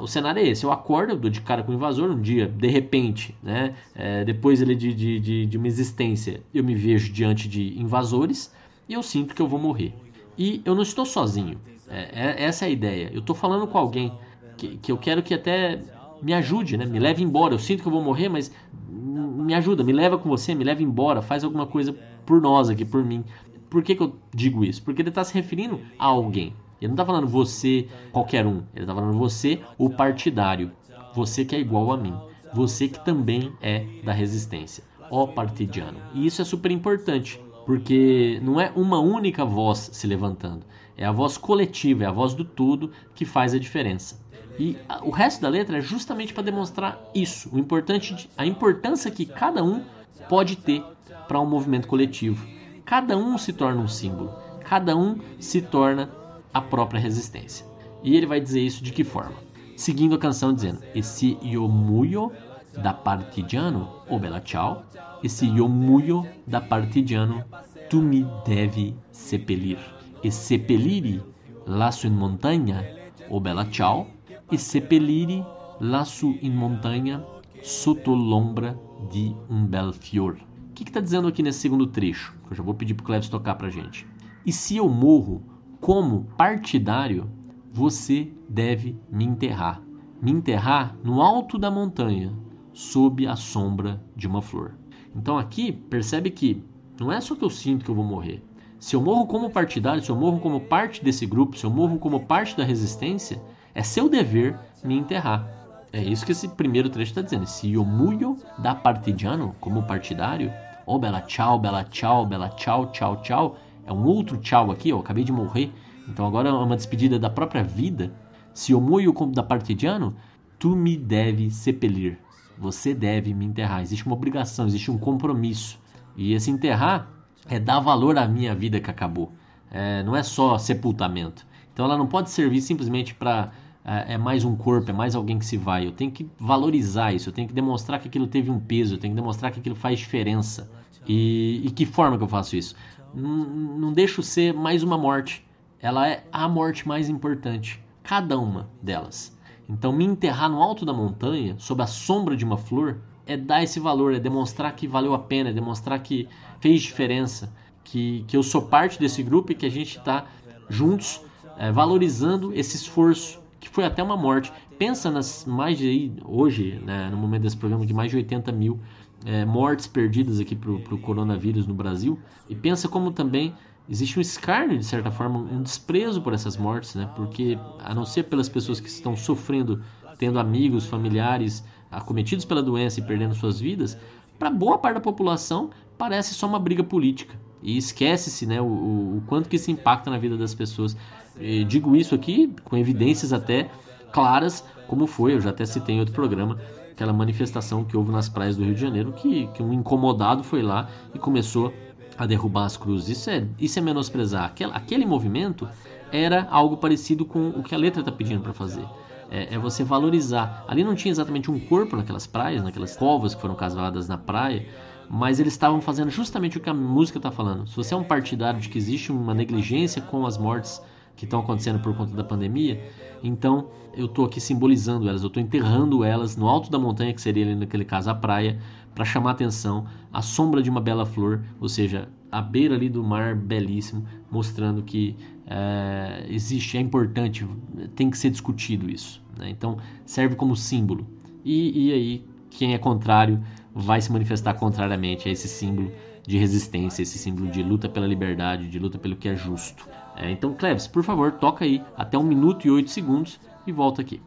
[0.00, 2.68] o cenário é esse: eu acordo, dou de cara com o invasor um dia, de
[2.68, 3.74] repente, né?
[3.94, 8.50] É, depois ele de, de, de, de uma existência, eu me vejo diante de invasores
[8.88, 9.92] e eu sinto que eu vou morrer.
[10.36, 11.58] E eu não estou sozinho.
[11.88, 13.10] É, é, essa é a ideia.
[13.12, 14.12] Eu estou falando com alguém
[14.56, 15.80] que, que eu quero que até
[16.22, 16.86] me ajude, né?
[16.86, 17.54] Me leve embora.
[17.54, 18.50] Eu sinto que eu vou morrer, mas
[18.88, 21.94] me ajuda, me leva com você, me leva embora, faz alguma coisa
[22.24, 23.24] por nós aqui, por mim.
[23.68, 24.82] Por que, que eu digo isso?
[24.82, 26.54] Porque ele está se referindo a alguém.
[26.80, 28.62] Ele não está falando você, qualquer um.
[28.74, 30.70] Ele está falando você, o partidário.
[31.14, 32.14] Você que é igual a mim.
[32.52, 34.84] Você que também é da resistência.
[35.10, 35.98] Ó partidiano.
[36.14, 37.40] E isso é super importante.
[37.64, 40.64] Porque não é uma única voz se levantando.
[40.96, 44.22] É a voz coletiva, é a voz do todo que faz a diferença.
[44.58, 49.26] E o resto da letra é justamente para demonstrar isso, o importante, a importância que
[49.26, 49.82] cada um
[50.28, 50.84] pode ter
[51.26, 52.46] para um movimento coletivo.
[52.84, 56.10] Cada um se torna um símbolo, cada um se torna
[56.52, 57.66] a própria resistência.
[58.02, 59.34] E ele vai dizer isso de que forma?
[59.76, 62.30] Seguindo a canção dizendo: Esse io muio
[62.80, 64.84] da partigiano, o bella ciao,
[65.22, 67.44] esse io muio da partigiano,
[67.88, 69.78] tu mi devi sepelir.
[70.22, 71.22] E sepeliri
[71.66, 72.84] laço in montanha,
[73.28, 74.06] o bella ciao,
[74.50, 75.44] e seppellire
[75.80, 77.24] lassù in montanha
[77.62, 78.78] sotto l'ombra
[79.10, 80.36] di un bel fior.
[80.70, 82.34] O que está dizendo aqui nesse segundo trecho?
[82.50, 84.06] Eu já vou pedir para o Cleves tocar para gente.
[84.44, 85.42] E se eu morro
[85.80, 87.30] como partidário,
[87.72, 89.82] você deve me enterrar.
[90.20, 92.32] Me enterrar no alto da montanha,
[92.74, 94.74] sob a sombra de uma flor.
[95.16, 96.62] Então aqui percebe que
[97.00, 98.44] não é só que eu sinto que eu vou morrer.
[98.78, 101.98] Se eu morro como partidário, se eu morro como parte desse grupo, se eu morro
[101.98, 103.40] como parte da resistência,
[103.74, 105.48] é seu dever me enterrar.
[105.92, 107.46] É isso que esse primeiro trecho está dizendo.
[107.46, 110.52] Se eu muio da partidiano, como partidário,
[110.84, 113.56] oh bela tchau, bela tchau, bela tchau, tchau, tchau,
[113.86, 115.72] é um outro tchau aqui, ó, acabei de morrer.
[116.08, 118.12] Então agora é uma despedida da própria vida.
[118.52, 120.14] Se eu muio da partidiano,
[120.58, 122.18] tu me deve sepelir.
[122.58, 123.82] Você deve me enterrar.
[123.82, 125.78] Existe uma obrigação, existe um compromisso.
[126.16, 127.08] E esse enterrar
[127.48, 129.32] é dar valor à minha vida que acabou.
[129.70, 131.46] É, não é só sepultamento.
[131.72, 133.50] Então ela não pode servir simplesmente para
[133.84, 135.86] é, é mais um corpo, é mais alguém que se vai.
[135.86, 138.98] Eu tenho que valorizar isso, eu tenho que demonstrar que aquilo teve um peso, eu
[138.98, 140.70] tenho que demonstrar que aquilo faz diferença.
[141.06, 142.74] E, e que forma que eu faço isso?
[143.12, 145.44] Não, não deixo ser mais uma morte.
[145.80, 149.33] Ela é a morte mais importante, cada uma delas.
[149.68, 153.62] Então, me enterrar no alto da montanha, sob a sombra de uma flor, é dar
[153.62, 156.28] esse valor, é demonstrar que valeu a pena, é demonstrar que
[156.60, 160.26] fez diferença, que, que eu sou parte desse grupo e que a gente está
[160.68, 161.20] juntos
[161.56, 164.52] é, valorizando esse esforço que foi até uma morte.
[164.78, 168.78] Pensa nas mais de hoje, né, no momento desse programa, de mais de 80 mil
[169.24, 172.18] é, mortes perdidas aqui para o coronavírus no Brasil.
[172.48, 173.54] E pensa como também
[173.88, 177.08] existe um escárnio, de certa forma, um desprezo por essas mortes, né?
[177.14, 179.82] Porque, a não ser pelas pessoas que estão sofrendo,
[180.18, 183.96] tendo amigos, familiares acometidos pela doença e perdendo suas vidas,
[184.38, 187.34] para boa parte da população parece só uma briga política.
[187.62, 190.96] E esquece-se né, o, o, quanto que isso impacta na vida das pessoas.
[191.38, 193.70] E digo isso aqui com evidências até
[194.12, 196.58] claras, como foi, eu já até citei em outro programa,
[196.92, 200.62] aquela manifestação que houve nas praias do Rio de Janeiro, que, que um incomodado foi
[200.62, 201.72] lá e começou
[202.16, 203.18] a derrubar as cruzes.
[203.18, 204.44] Isso é, isso é menosprezar.
[204.44, 205.68] Aquele, aquele movimento
[206.12, 208.84] era algo parecido com o que a letra está pedindo para fazer.
[209.30, 210.64] É, é, você valorizar.
[210.68, 214.66] Ali não tinha exatamente um corpo naquelas praias, naquelas covas que foram cavaladas na praia,
[215.08, 217.66] mas eles estavam fazendo justamente o que a música está falando.
[217.66, 220.80] Se você é um partidário de que existe uma negligência com as mortes
[221.16, 222.80] que estão acontecendo por conta da pandemia,
[223.22, 227.20] então eu estou aqui simbolizando elas, eu estou enterrando elas no alto da montanha, que
[227.20, 228.58] seria ali naquele caso a praia,
[228.94, 233.02] para chamar atenção, a sombra de uma bela flor, ou seja, a beira ali do
[233.02, 237.46] mar belíssimo, mostrando que é, existe, é importante,
[237.94, 239.22] tem que ser discutido isso.
[239.38, 239.50] Né?
[239.50, 241.06] Então serve como símbolo.
[241.44, 243.42] E, e aí, quem é contrário
[243.74, 245.90] vai se manifestar contrariamente a esse símbolo
[246.26, 249.86] de resistência, esse símbolo de luta pela liberdade, de luta pelo que é justo.
[250.16, 254.00] É, então, Cleves, por favor, toca aí até um minuto e oito segundos e volta
[254.00, 254.22] aqui.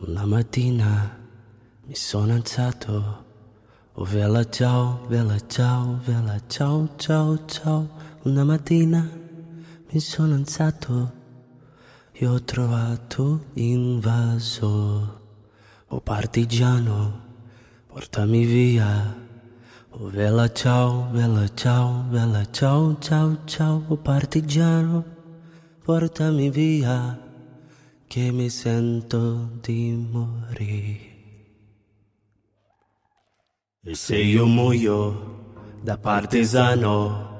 [0.00, 1.18] La mattina
[1.86, 3.24] mi sono alzato,
[4.00, 7.88] oh vela ciao, vela ciao, vela ciao, ciao, ciao.
[8.22, 9.10] Una mattina
[9.90, 11.12] mi sono alzato
[12.12, 15.20] e ho trovato invaso,
[15.88, 17.22] oh partigiano,
[17.88, 19.26] portami via.
[19.90, 25.04] Oh vela ciao, vela ciao, vela ciao, ciao, ciao, oh partigiano,
[25.82, 27.18] portami via,
[28.06, 31.07] che mi sento di morire.
[33.90, 35.16] E se io muoio
[35.82, 37.38] da partigiano,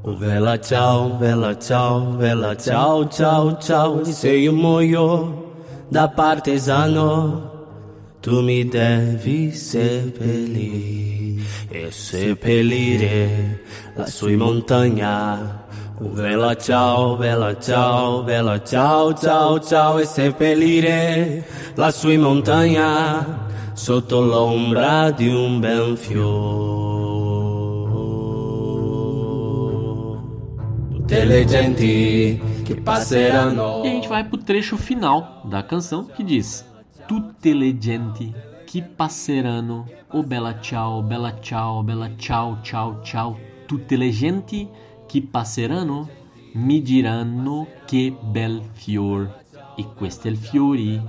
[0.00, 5.52] oh vela ciao, vela ciao, vela ciao, ciao, ciao, e se io muoio
[5.90, 7.66] da partigiano,
[8.22, 13.60] tu mi devi seppellire e seppellire
[13.94, 15.68] la sua montagna
[16.02, 25.10] Vela ciao, vela ciao, vela ciao, ciao, ciao e seppellire lassù in montagna sotto l'ombra
[25.10, 27.18] di un bel fiore.
[30.90, 33.82] Tutte le genti che passeranno.
[33.82, 36.64] E a gente vai pro trecho final da canção que diz:
[37.06, 38.32] Tutte le genti
[38.64, 43.36] che passeranno, o bella ciao, bella ciao, bella ciao, ciao, ciao.
[43.66, 44.68] Tutte le genti
[45.06, 46.08] che passeranno
[46.52, 49.42] mi diranno che bel fior.
[49.76, 51.00] E questo è il fiori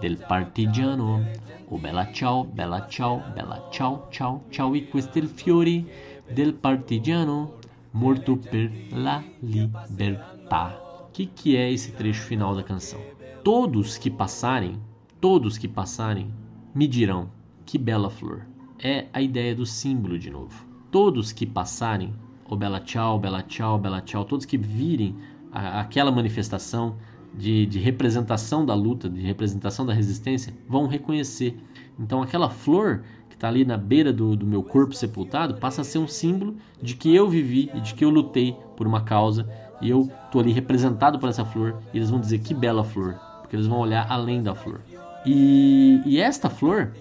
[0.00, 1.24] del partigiano.
[1.68, 4.74] O bella ciao, bella ciao, bella ciao, ciao, ciao.
[4.74, 5.84] E questo è il fiori
[6.32, 7.54] del partigiano
[7.90, 10.80] morto per la libertà.
[11.00, 13.00] O que, que é esse trecho final da canção?
[13.42, 14.80] Todos que passarem,
[15.20, 16.32] todos que passarem,
[16.72, 17.30] me dirão
[17.64, 18.46] que bela flor.
[18.78, 20.64] É a ideia do símbolo de novo.
[20.92, 22.14] Todos que passarem,
[22.48, 25.16] o bela tchau, bela tchau, bela tchau, todos que virem
[25.50, 26.94] a, aquela manifestação
[27.36, 31.56] de, de representação da luta, de representação da resistência, vão reconhecer.
[31.98, 35.84] Então aquela flor que está ali na beira do, do meu corpo sepultado passa a
[35.84, 39.48] ser um símbolo de que eu vivi e de que eu lutei por uma causa
[39.80, 43.14] e eu tô ali representado por essa flor e eles vão dizer que bela flor,
[43.40, 44.80] porque eles vão olhar além da flor.
[45.26, 46.92] E, e esta flor,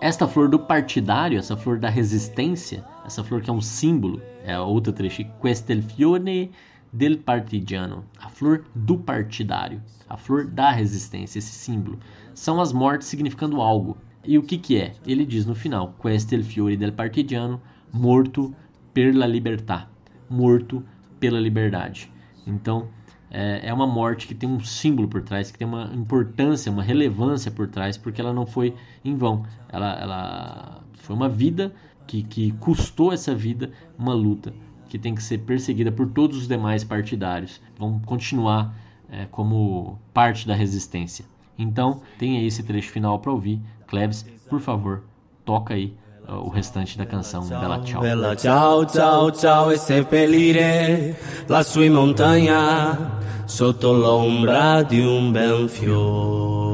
[0.00, 4.54] esta flor do partidário, essa flor da resistência, essa flor que é um símbolo, é
[4.54, 6.50] a outra trecho, questo il fiore
[6.92, 11.98] del partigiano, a flor do partidário, a flor da resistência, esse símbolo,
[12.34, 13.96] são as mortes significando algo.
[14.24, 14.94] E o que que é?
[15.06, 17.60] Ele diz no final, questo il fiore del partigiano,
[17.92, 18.54] morto
[18.92, 19.88] per la libertà,
[20.28, 20.82] morto
[21.18, 22.10] pela liberdade.
[22.46, 22.88] Então,
[23.30, 26.82] é, é, uma morte que tem um símbolo por trás, que tem uma importância, uma
[26.82, 28.74] relevância por trás, porque ela não foi
[29.04, 29.44] em vão.
[29.68, 31.74] Ela, ela foi uma vida
[32.06, 34.52] que, que custou essa vida uma luta
[34.88, 37.60] que tem que ser perseguida por todos os demais partidários.
[37.78, 38.74] Vão continuar
[39.10, 41.24] é, como parte da resistência.
[41.58, 43.60] Então, tem aí esse trecho final para ouvir.
[43.86, 45.02] Klebs, por favor,
[45.44, 45.94] toca aí
[46.28, 48.02] o restante da canção Bella Ciao.
[48.02, 56.66] Bella ciao, ciao, ciao e seppellire lassù in montagna sotto l'ombra di un bel fiore.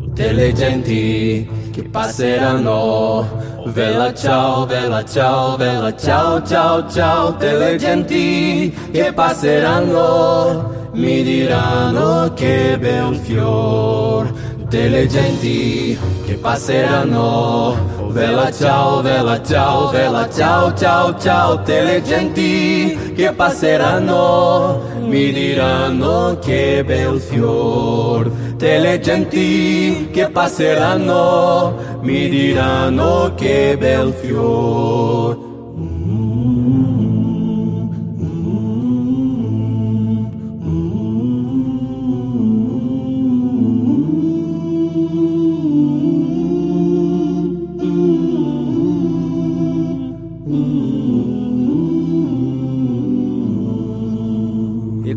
[0.00, 7.76] Tutte le genti che passeranno Bella ciao, bella ciao, bella ciao, ciao, ciao Tutte le
[7.76, 10.90] genti che passeranno.
[10.92, 14.30] Mi diranno che bel fior
[14.74, 17.76] tutte le genti che passeranno.
[17.98, 21.56] Oh, vela ciao, vela ciao, vela ciao, ciao, ciao.
[21.58, 28.28] Tutte le genti che passeranno mi diranno che bel fior.
[28.28, 35.53] Tutte le genti che passeranno mi diranno che bel fior.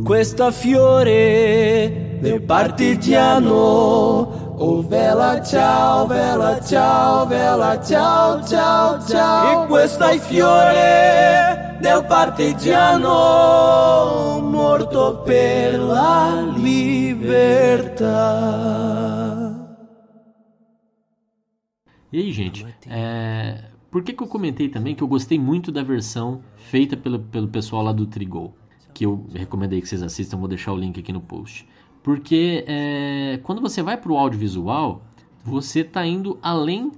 [0.07, 4.45] Questa fiore del partigiano.
[4.59, 9.65] Oh vela ciao, vela ciao, vela ciao, ciao, ciao.
[9.65, 13.09] E questo è fiore del partigiano
[14.41, 18.05] morto per la libertà.
[22.13, 23.65] E aí, gente, é...
[23.91, 27.49] por que, que eu comentei também que eu gostei muito da versão feita pelo, pelo
[27.49, 28.53] pessoal lá do Trigol?
[28.97, 31.69] Que eu recomendei que vocês assistam, vou deixar o link aqui no post.
[32.01, 35.03] Porque é, quando você vai para o audiovisual,
[35.43, 36.91] você está indo além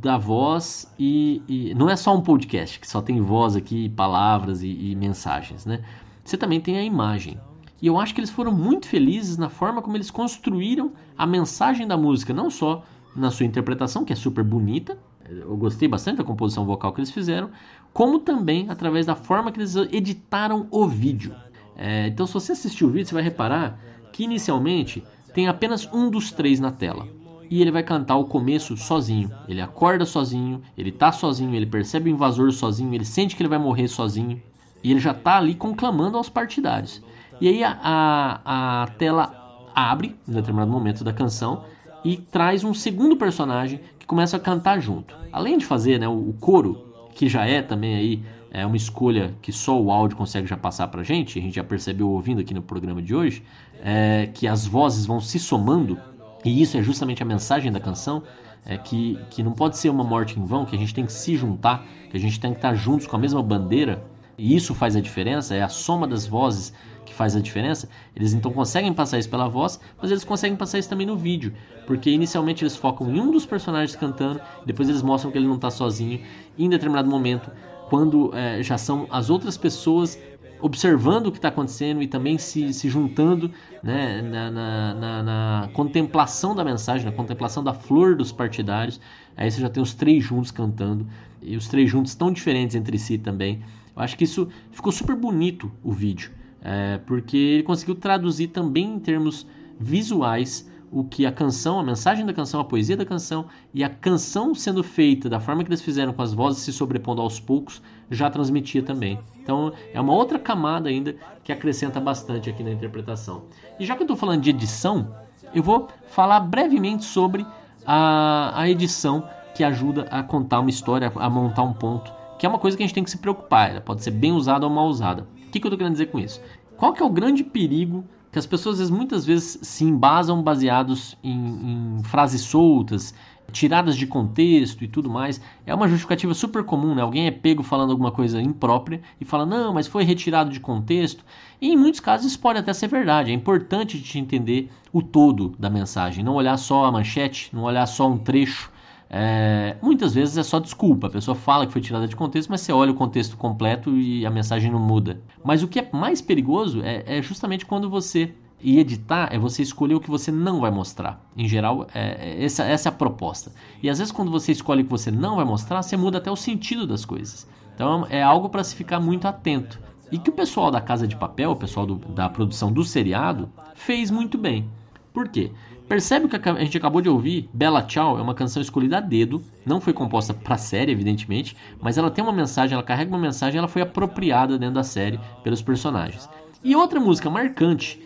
[0.00, 4.62] da voz e, e, não é só um podcast que só tem voz aqui, palavras
[4.62, 5.82] e, e mensagens, né?
[6.22, 7.40] Você também tem a imagem.
[7.80, 11.88] E eu acho que eles foram muito felizes na forma como eles construíram a mensagem
[11.88, 12.84] da música, não só
[13.16, 14.96] na sua interpretação, que é super bonita,
[15.28, 17.50] eu gostei bastante da composição vocal que eles fizeram,
[17.92, 21.34] como também através da forma que eles editaram o vídeo.
[21.76, 23.78] É, então, se você assistir o vídeo, você vai reparar
[24.12, 25.02] que inicialmente
[25.34, 27.08] tem apenas um dos três na tela.
[27.50, 29.30] E ele vai cantar o começo sozinho.
[29.46, 33.48] Ele acorda sozinho, ele tá sozinho, ele percebe o invasor sozinho, ele sente que ele
[33.48, 34.40] vai morrer sozinho.
[34.82, 37.02] E ele já tá ali conclamando aos partidários.
[37.40, 41.64] E aí a, a, a tela abre em determinado momento da canção
[42.04, 45.16] e traz um segundo personagem que começa a cantar junto.
[45.32, 49.52] Além de fazer né, o, coro que já é também aí é uma escolha que
[49.52, 52.62] só o áudio consegue já passar pra gente, a gente já percebeu ouvindo aqui no
[52.62, 53.42] programa de hoje,
[53.82, 55.98] é que as vozes vão se somando
[56.44, 58.22] e isso é justamente a mensagem da canção,
[58.66, 61.12] é que, que não pode ser uma morte em vão, que a gente tem que
[61.12, 64.04] se juntar, que a gente tem que estar juntos com a mesma bandeira,
[64.36, 66.72] e isso faz a diferença, é a soma das vozes
[67.12, 67.88] que faz a diferença.
[68.16, 71.52] Eles então conseguem passar isso pela voz, mas eles conseguem passar isso também no vídeo,
[71.86, 75.56] porque inicialmente eles focam em um dos personagens cantando, depois eles mostram que ele não
[75.56, 76.20] está sozinho,
[76.56, 77.50] e em determinado momento,
[77.88, 80.18] quando é, já são as outras pessoas
[80.60, 83.50] observando o que está acontecendo e também se, se juntando
[83.82, 89.00] né, na, na, na, na, contemplação da mensagem, na contemplação da flor dos partidários.
[89.36, 91.04] Aí você já tem os três juntos cantando,
[91.42, 93.60] e os três juntos tão diferentes entre si também.
[93.94, 96.30] Eu acho que isso ficou super bonito o vídeo,
[96.62, 99.46] é, porque ele conseguiu traduzir também em termos
[99.78, 103.88] visuais o que a canção, a mensagem da canção, a poesia da canção e a
[103.88, 107.82] canção sendo feita da forma que eles fizeram com as vozes se sobrepondo aos poucos
[108.10, 109.18] já transmitia também.
[109.42, 113.44] Então é uma outra camada ainda que acrescenta bastante aqui na interpretação.
[113.80, 115.16] E já que eu estou falando de edição,
[115.54, 117.46] eu vou falar brevemente sobre
[117.86, 122.48] a, a edição que ajuda a contar uma história, a montar um ponto, que é
[122.48, 123.70] uma coisa que a gente tem que se preocupar.
[123.70, 125.26] Ela pode ser bem usada ou mal usada.
[125.52, 126.40] O que, que eu estou querendo dizer com isso?
[126.78, 131.98] Qual que é o grande perigo que as pessoas muitas vezes se embasam baseados em,
[131.98, 133.14] em, frases soltas,
[133.52, 135.38] tiradas de contexto e tudo mais.
[135.66, 137.02] É uma justificativa super comum, né?
[137.02, 141.22] Alguém é pego falando alguma coisa imprópria e fala, não, mas foi retirado de contexto.
[141.60, 143.30] E em muitos casos isso pode até ser verdade.
[143.30, 147.84] É importante te entender o todo da mensagem, não olhar só a manchete, não olhar
[147.84, 148.71] só um trecho
[149.14, 152.62] é, muitas vezes é só desculpa, a pessoa fala que foi tirada de contexto, mas
[152.62, 155.20] você olha o contexto completo e a mensagem não muda.
[155.44, 159.60] Mas o que é mais perigoso é, é justamente quando você e editar é você
[159.62, 161.20] escolher o que você não vai mostrar.
[161.36, 163.52] Em geral, é, é, essa, essa é a proposta.
[163.82, 166.30] E às vezes, quando você escolhe o que você não vai mostrar, você muda até
[166.30, 167.46] o sentido das coisas.
[167.74, 169.78] Então, é algo para se ficar muito atento.
[170.10, 173.50] E que o pessoal da Casa de Papel, o pessoal do, da produção do seriado,
[173.74, 174.70] fez muito bem.
[175.12, 175.50] Por quê?
[175.88, 177.48] Percebe que a gente acabou de ouvir?
[177.52, 181.54] Bella Ciao é uma canção escolhida a dedo, não foi composta para a série, evidentemente,
[181.80, 185.20] mas ela tem uma mensagem, ela carrega uma mensagem, ela foi apropriada dentro da série
[185.44, 186.28] pelos personagens.
[186.64, 188.00] E outra música marcante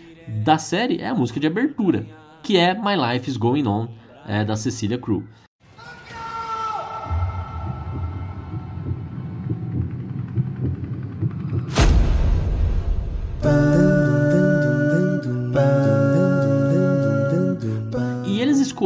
[0.45, 2.07] da série é a música de abertura,
[2.43, 3.87] que é My Life is Going On,
[4.27, 5.23] é, da Cecilia Crew.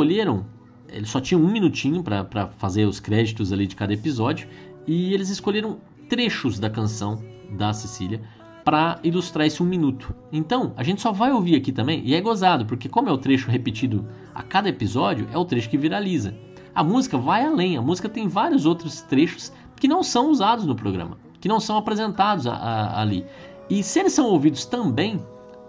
[0.01, 0.47] Escolheram,
[0.89, 4.49] eles só tinham um minutinho para fazer os créditos ali de cada episódio,
[4.87, 5.79] e eles escolheram
[6.09, 8.23] trechos da canção da Cecília
[8.65, 10.15] para ilustrar esse um minuto.
[10.33, 13.19] Então, a gente só vai ouvir aqui também, e é gozado, porque como é o
[13.19, 16.35] trecho repetido a cada episódio, é o trecho que viraliza.
[16.75, 20.75] A música vai além, a música tem vários outros trechos que não são usados no
[20.75, 23.27] programa, que não são apresentados a, a, ali.
[23.69, 25.21] E se eles são ouvidos também,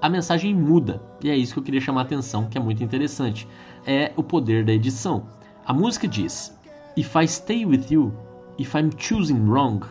[0.01, 1.01] a mensagem muda.
[1.23, 3.47] E é isso que eu queria chamar a atenção, que é muito interessante
[3.85, 5.23] é o poder da edição.
[5.65, 6.57] A música diz:
[6.97, 8.13] If I stay with you,
[8.57, 9.81] if I'm choosing wrong,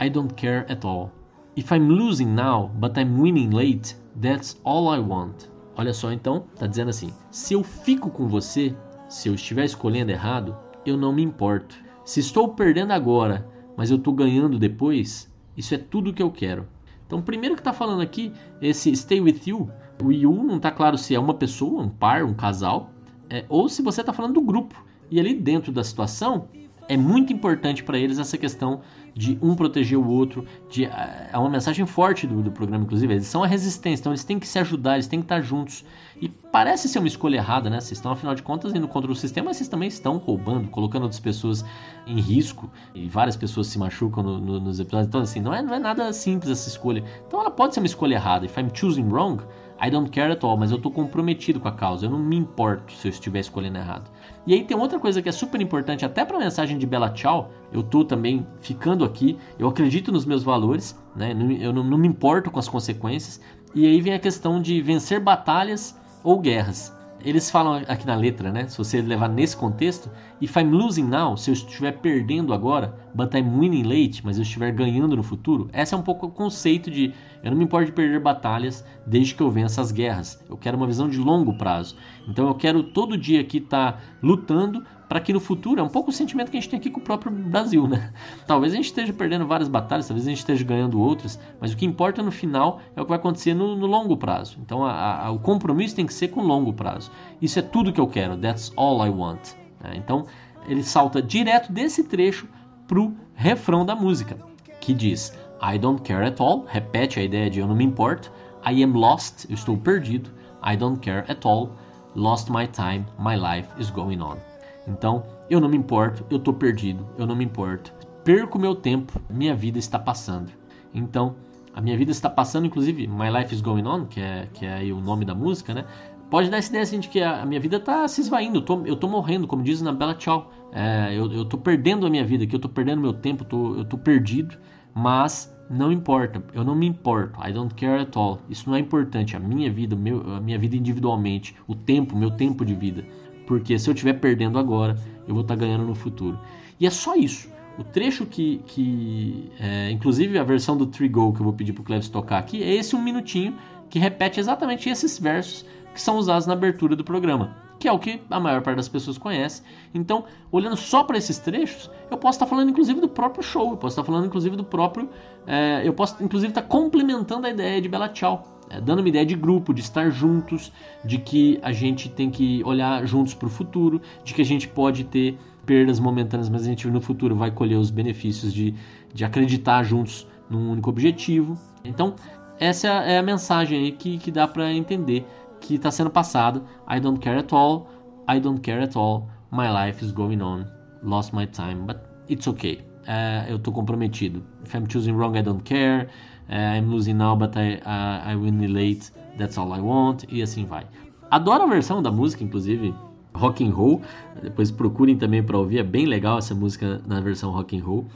[0.00, 1.10] I don't care at all.
[1.56, 5.48] If I'm losing now, but I'm winning late, that's all I want.
[5.76, 8.74] Olha só, então, tá dizendo assim: se eu fico com você,
[9.08, 11.76] se eu estiver escolhendo errado, eu não me importo.
[12.04, 16.66] Se estou perdendo agora, mas eu estou ganhando depois, isso é tudo que eu quero.
[17.06, 19.70] Então, primeiro que está falando aqui, esse stay with you,
[20.02, 22.90] o you não está claro se é uma pessoa, um par, um casal,
[23.30, 24.84] é, ou se você está falando do grupo.
[25.10, 26.48] E ali dentro da situação,
[26.88, 28.80] é muito importante para eles essa questão
[29.14, 30.44] de um proteger o outro.
[30.68, 33.14] De, é, é uma mensagem forte do, do programa, inclusive.
[33.14, 35.84] Eles são a resistência, então eles têm que se ajudar, eles têm que estar juntos.
[36.20, 37.80] E parece ser uma escolha errada, né?
[37.80, 41.02] Vocês estão, afinal de contas, indo contra o sistema, mas vocês também estão roubando, colocando
[41.02, 41.64] outras pessoas
[42.06, 42.70] em risco.
[42.94, 45.08] E várias pessoas se machucam no, no, nos episódios.
[45.08, 47.02] Então, assim, não é, não é nada simples essa escolha.
[47.26, 48.46] Então, ela pode ser uma escolha errada.
[48.46, 49.42] If I'm choosing wrong,
[49.80, 52.36] I don't care at all, mas eu estou comprometido com a causa, eu não me
[52.36, 54.10] importo se eu estiver escolhendo errado.
[54.46, 57.10] E aí tem outra coisa que é super importante, até para a mensagem de Bella
[57.10, 61.36] Tchau, eu estou também ficando aqui, eu acredito nos meus valores, né?
[61.60, 63.40] eu não, não me importo com as consequências,
[63.74, 66.95] e aí vem a questão de vencer batalhas ou guerras.
[67.24, 68.68] Eles falam aqui na letra, né?
[68.68, 70.10] Se você levar nesse contexto,
[70.40, 74.42] if I'm losing now, se eu estiver perdendo agora, but I'm winning late, mas eu
[74.42, 77.12] estiver ganhando no futuro, esse é um pouco o conceito de
[77.42, 80.42] eu não me importo de perder batalhas desde que eu vença as guerras.
[80.48, 81.96] Eu quero uma visão de longo prazo.
[82.28, 85.88] Então eu quero todo dia aqui estar tá lutando para que no futuro, é um
[85.88, 88.12] pouco o sentimento que a gente tem aqui com o próprio Brasil, né?
[88.46, 91.76] Talvez a gente esteja perdendo várias batalhas, talvez a gente esteja ganhando outras, mas o
[91.76, 94.58] que importa no final é o que vai acontecer no, no longo prazo.
[94.60, 97.10] Então a, a, o compromisso tem que ser com longo prazo.
[97.40, 99.52] Isso é tudo que eu quero, that's all I want.
[99.82, 99.94] Né?
[99.96, 100.26] Então
[100.68, 102.48] ele salta direto desse trecho
[102.88, 104.36] pro refrão da música,
[104.80, 108.32] que diz I don't care at all, repete a ideia de eu não me importo,
[108.64, 110.30] I am lost, eu estou perdido,
[110.64, 111.70] I don't care at all,
[112.16, 114.38] Lost my time, my life is going on.
[114.86, 117.92] Então, eu não me importo, eu tô perdido, eu não me importo.
[118.24, 120.50] Perco meu tempo, minha vida está passando.
[120.92, 121.36] Então,
[121.74, 124.82] a minha vida está passando, inclusive, My Life is Going On, que é, que é
[124.92, 125.84] o nome da música, né?
[126.30, 128.84] Pode dar essa ideia assim, de que a, minha vida está se esvaindo, eu tô,
[128.84, 130.50] eu tô morrendo, como diz na Bela Tchau.
[130.72, 133.48] É, eu, eu tô perdendo a minha vida aqui, eu tô perdendo meu tempo, eu
[133.48, 134.56] tô, eu tô perdido,
[134.92, 138.40] mas não importa, eu não me importo, I don't care at all.
[138.48, 142.30] Isso não é importante, a minha vida, meu, a minha vida individualmente, o tempo, meu
[142.30, 143.04] tempo de vida.
[143.46, 146.38] Porque se eu estiver perdendo agora, eu vou estar tá ganhando no futuro.
[146.78, 147.48] E é só isso.
[147.78, 151.82] O trecho que, que é, inclusive a versão do Trigo que eu vou pedir pro
[151.82, 153.54] Cleves tocar aqui, é esse um minutinho
[153.90, 157.98] que repete exatamente esses versos que são usados na abertura do programa, que é o
[157.98, 159.62] que a maior parte das pessoas conhece.
[159.94, 163.76] Então, olhando só para esses trechos, eu posso estar falando inclusive do próprio show, eu
[163.76, 165.08] posso estar falando inclusive do próprio,
[165.46, 169.24] é, eu posso inclusive estar complementando a ideia de Bela Tchau, é, dando uma ideia
[169.24, 170.72] de grupo, de estar juntos,
[171.04, 174.68] de que a gente tem que olhar juntos para o futuro, de que a gente
[174.68, 178.74] pode ter perdas momentâneas, mas a gente no futuro vai colher os benefícios de,
[179.12, 181.58] de acreditar juntos num único objetivo.
[181.84, 182.14] Então,
[182.58, 185.26] essa é a mensagem aí que, que dá para entender
[185.60, 186.62] que está sendo passado.
[186.88, 187.88] I don't care at all,
[188.28, 190.66] I don't care at all, my life is going on,
[191.02, 191.98] lost my time, but
[192.28, 192.80] it's okay.
[193.06, 194.42] Uh, eu estou comprometido.
[194.64, 196.08] If I'm choosing wrong, I don't care.
[196.48, 199.10] I'm losing now, but I, uh, I win late.
[199.38, 200.24] That's all I want.
[200.28, 200.86] E assim vai.
[201.30, 202.94] Adoro a versão da música, inclusive
[203.34, 204.00] rock and roll.
[204.42, 208.06] Depois procurem também para ouvir, é bem legal essa música na versão rock and roll.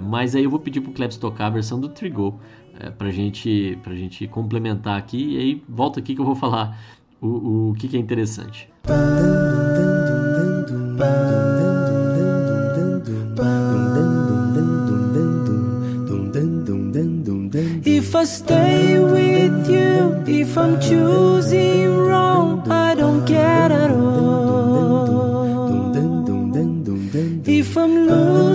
[0.00, 2.40] Mas aí eu vou pedir pro Klebs tocar a versão do Trigo
[2.80, 5.34] é, pra, gente, pra gente complementar aqui.
[5.34, 6.78] E aí volta aqui que eu vou falar
[7.20, 8.68] o, o que, que é interessante.
[10.96, 11.33] If
[18.24, 25.74] I stay with you, if I'm choosing wrong, I don't care at all.
[27.44, 28.53] If I'm losing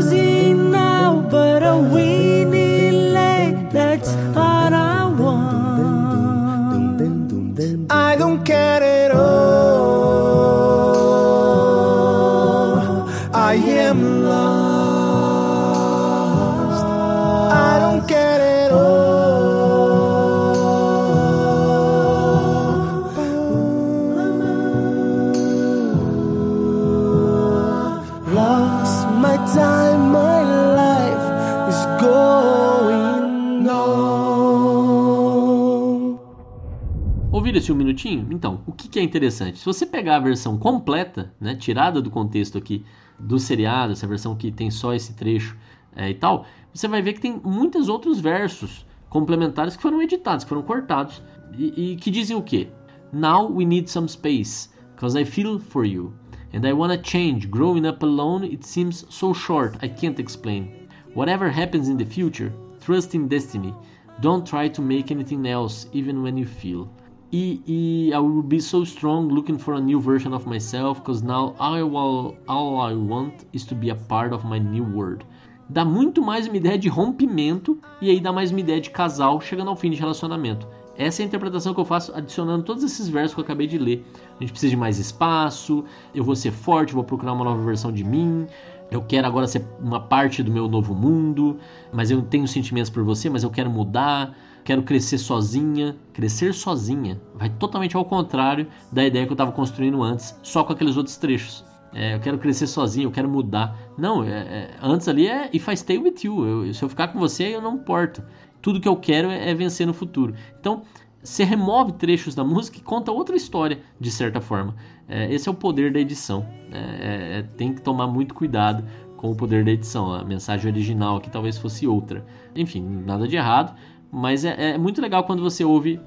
[37.89, 38.27] minutinho?
[38.31, 39.59] Então, o que, que é interessante?
[39.59, 42.85] Se você pegar a versão completa, né, tirada do contexto aqui
[43.19, 45.57] do seriado, essa versão que tem só esse trecho
[45.95, 50.45] é, e tal, você vai ver que tem muitos outros versos complementares que foram editados,
[50.45, 51.21] que foram cortados
[51.57, 52.69] e, e que dizem o quê?
[53.11, 56.13] Now we need some space, cause I feel for you.
[56.53, 57.47] And I wanna change.
[57.47, 60.87] Growing up alone, it seems so short, I can't explain.
[61.15, 63.73] Whatever happens in the future, trust in destiny.
[64.21, 66.89] Don't try to make anything else, even when you feel.
[67.31, 71.23] E, e I will be so strong looking for a new version of myself, cause
[71.23, 75.23] now I will, all I want is to be a part of my new world.
[75.69, 79.39] Dá muito mais uma ideia de rompimento e aí dá mais uma ideia de casal
[79.39, 80.67] chegando ao fim de relacionamento.
[80.97, 83.77] Essa é a interpretação que eu faço adicionando todos esses versos que eu acabei de
[83.77, 84.03] ler.
[84.37, 87.91] A gente precisa de mais espaço, eu vou ser forte, vou procurar uma nova versão
[87.91, 88.47] de mim,
[88.89, 91.57] eu quero agora ser uma parte do meu novo mundo,
[91.93, 94.35] mas eu tenho sentimentos por você, mas eu quero mudar,
[94.69, 95.97] quero crescer sozinha.
[96.13, 100.73] Crescer sozinha vai totalmente ao contrário da ideia que eu estava construindo antes, só com
[100.73, 101.65] aqueles outros trechos.
[101.91, 103.75] É, eu quero crescer sozinho, eu quero mudar.
[103.97, 106.45] Não, é, é, antes ali é If I stay with you.
[106.45, 108.21] Eu, se eu ficar com você, eu não importo.
[108.61, 110.35] Tudo que eu quero é, é vencer no futuro.
[110.59, 110.83] Então,
[111.23, 114.75] você remove trechos da música e conta outra história, de certa forma.
[115.07, 116.45] É, esse é o poder da edição.
[116.71, 118.83] É, tem que tomar muito cuidado
[119.17, 120.13] com o poder da edição.
[120.13, 122.23] A mensagem original aqui talvez fosse outra.
[122.55, 123.75] Enfim, nada de errado,
[124.11, 125.99] mas é, muito legal quando você ouve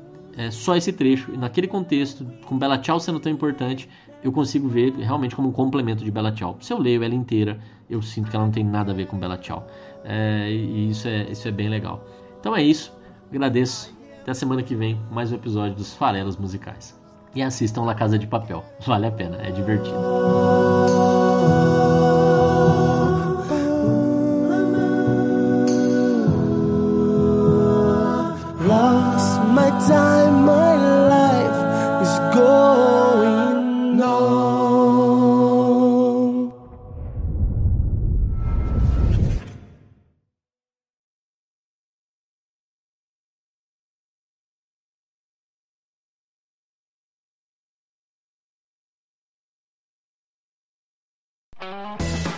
[0.50, 1.32] só esse trecho.
[1.32, 3.88] E naquele contexto, com Bela Tchau sendo tão importante,
[4.22, 6.56] eu consigo ver realmente como um complemento de Bela Tchau.
[6.60, 7.58] Se eu leio ela inteira,
[7.90, 9.66] eu sinto que ela não tem nada a ver com Bela Tchau.
[10.04, 12.04] É, e isso é, isso é bem legal.
[12.40, 12.96] Então é isso.
[13.30, 13.94] Agradeço.
[14.20, 16.98] Até a semana que vem, mais um episódio dos Farelos Musicais.
[17.34, 18.64] E assistam La Casa de Papel.
[18.86, 19.96] Vale a pena, é divertido.